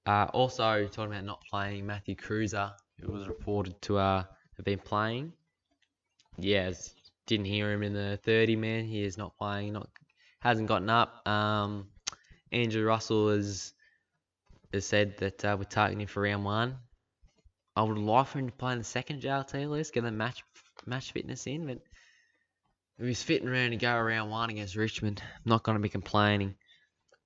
uh, 0.07 0.27
also, 0.33 0.87
talking 0.87 1.13
about 1.13 1.25
not 1.25 1.43
playing, 1.49 1.87
Matthew 1.87 2.17
Kreuzer, 2.17 2.73
who 3.01 3.13
was 3.13 3.29
reported 3.29 3.81
to 3.83 3.99
uh, 3.99 4.25
have 4.57 4.65
been 4.65 4.79
playing. 4.79 5.33
Yes, 6.39 6.95
didn't 7.27 7.47
hear 7.47 7.71
him 7.73 7.83
in 7.83 7.95
the 7.95 8.19
30 8.25 8.57
man. 8.57 8.85
He 8.85 9.05
is 9.05 9.17
not 9.17 9.37
playing, 9.39 9.73
not 9.73 9.89
hasn't 10.41 10.69
gotten 10.69 10.91
up. 10.91 11.27
Um, 11.27 11.87
Andrew 12.53 12.85
Russell 12.85 13.31
has, 13.31 13.73
has 14.73 14.85
said 14.85 15.17
that 15.19 15.45
uh, 15.45 15.57
we're 15.59 15.65
targeting 15.65 16.03
him 16.03 16.07
for 16.07 16.23
round 16.23 16.45
one. 16.45 16.77
I 17.77 17.83
would 17.83 17.99
like 17.99 18.27
for 18.27 18.39
him 18.39 18.51
to 18.51 18.57
play 18.57 18.73
in 18.73 18.79
the 18.79 18.85
second 18.85 19.23
JLT 19.23 19.69
list, 19.69 19.95
get 19.95 20.05
the 20.05 20.13
match 20.13 20.45
match 20.87 21.13
fitness 21.13 21.47
in, 21.47 21.67
but 21.67 21.79
if 22.99 23.07
he's 23.07 23.23
fitting 23.23 23.49
around 23.49 23.71
to 23.71 23.77
go 23.77 23.95
around 23.95 24.31
one 24.31 24.51
against 24.51 24.77
Richmond, 24.77 25.21
I'm 25.25 25.51
not 25.51 25.63
going 25.63 25.77
to 25.77 25.83
be 25.83 25.89
complaining. 25.89 26.55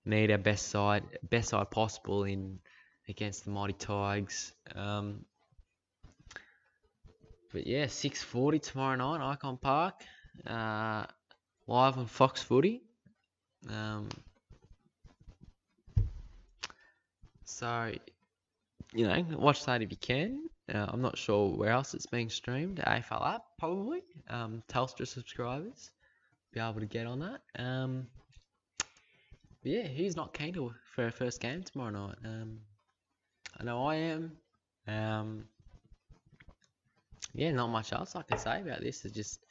Need 0.04 0.30
our 0.30 0.38
best 0.38 0.68
side, 0.68 1.02
best 1.28 1.50
side 1.50 1.70
possible 1.70 2.24
in 2.24 2.58
against 3.08 3.44
the 3.44 3.50
mighty 3.50 3.74
Tigers. 3.74 4.52
Um, 4.74 5.24
but 7.52 7.66
yeah, 7.66 7.86
6:40 7.86 8.62
tomorrow 8.62 8.96
night, 8.96 9.38
Ikon 9.38 9.60
Park, 9.60 10.02
uh, 10.46 11.04
live 11.66 11.98
on 11.98 12.06
Fox 12.06 12.42
Footy. 12.42 12.82
Um, 13.68 14.08
so 17.44 17.92
you 18.94 19.06
know, 19.06 19.24
watch 19.30 19.64
that 19.66 19.82
if 19.82 19.90
you 19.90 19.96
can. 19.96 20.48
Uh, 20.72 20.86
I'm 20.88 21.00
not 21.00 21.16
sure 21.16 21.56
where 21.56 21.70
else 21.70 21.94
it's 21.94 22.06
being 22.06 22.28
streamed. 22.28 22.78
AFL 22.78 23.34
app, 23.34 23.42
probably. 23.58 24.02
Um, 24.28 24.62
Telstra 24.68 25.06
subscribers 25.06 25.90
be 26.52 26.60
able 26.60 26.80
to 26.80 26.86
get 26.86 27.06
on 27.06 27.20
that. 27.20 27.40
Um, 27.62 28.06
yeah, 29.62 29.82
he's 29.82 30.16
not 30.16 30.32
keen 30.32 30.54
to 30.54 30.72
for 30.84 31.06
a 31.06 31.12
first 31.12 31.40
game 31.40 31.62
tomorrow 31.62 31.90
night? 31.90 32.16
Um, 32.24 32.58
I 33.60 33.64
know 33.64 33.86
I 33.86 33.94
am. 33.96 34.32
Um, 34.86 35.44
yeah, 37.34 37.52
not 37.52 37.68
much 37.68 37.92
else 37.92 38.16
I 38.16 38.22
can 38.22 38.38
say 38.38 38.62
about 38.62 38.80
this. 38.80 39.04
It's 39.04 39.14
just 39.14 39.44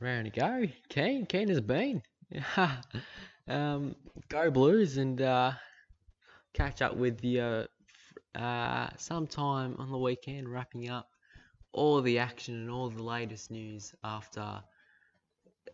round 0.00 0.26
to 0.26 0.30
go. 0.30 0.66
Keen, 0.88 1.26
keen 1.26 1.50
as 1.50 1.58
a 1.58 1.62
bean. 1.62 2.02
um, 3.48 3.94
go 4.28 4.50
Blues 4.50 4.98
and 4.98 5.20
uh, 5.20 5.52
catch 6.52 6.82
up 6.82 6.96
with 6.96 7.18
the 7.20 7.40
uh, 7.40 7.64
uh, 8.36 8.88
sometime 8.96 9.76
on 9.78 9.90
the 9.90 9.98
weekend, 9.98 10.48
wrapping 10.48 10.88
up 10.90 11.08
all 11.72 12.00
the 12.02 12.18
action 12.18 12.54
and 12.54 12.70
all 12.70 12.90
the 12.90 13.02
latest 13.02 13.50
news 13.50 13.94
after 14.04 14.62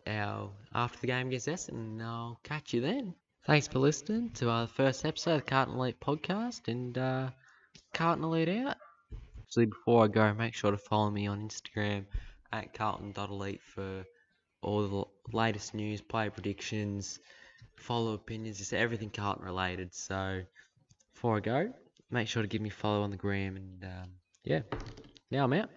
our 0.07 0.49
after 0.73 0.99
the 0.99 1.07
game 1.07 1.27
against 1.27 1.47
Essendon. 1.47 1.69
And 1.69 2.03
I'll 2.03 2.39
catch 2.43 2.73
you 2.73 2.81
then. 2.81 3.13
Thanks 3.45 3.67
for 3.67 3.79
listening 3.79 4.29
to 4.35 4.49
our 4.49 4.67
first 4.67 5.05
episode 5.05 5.35
of 5.35 5.45
the 5.45 5.49
Carlton 5.49 5.75
Elite 5.75 5.99
podcast 5.99 6.67
and 6.67 6.97
uh, 6.97 7.29
Carlton 7.93 8.23
Elite 8.23 8.49
out. 8.49 8.77
Actually, 9.41 9.65
before 9.65 10.05
I 10.05 10.07
go, 10.07 10.33
make 10.33 10.53
sure 10.53 10.71
to 10.71 10.77
follow 10.77 11.11
me 11.11 11.27
on 11.27 11.47
Instagram 11.47 12.05
at 12.53 12.73
carlton.elite 12.73 13.61
for 13.61 14.05
all 14.61 14.87
the 14.87 15.35
latest 15.37 15.73
news, 15.73 16.01
player 16.01 16.31
predictions, 16.31 17.19
follow 17.75 18.13
opinions, 18.13 18.59
just 18.59 18.73
everything 18.73 19.09
Carlton 19.09 19.43
related. 19.45 19.93
So 19.93 20.41
before 21.13 21.37
I 21.37 21.39
go, 21.41 21.73
make 22.13 22.27
sure 22.27 22.41
to 22.41 22.47
give 22.47 22.61
me 22.61 22.69
a 22.69 22.71
follow 22.71 23.01
on 23.01 23.09
the 23.09 23.17
gram 23.17 23.55
and 23.55 23.83
um, 23.83 24.09
yeah, 24.43 24.61
Now 25.31 25.45
I'm 25.45 25.53
out. 25.53 25.69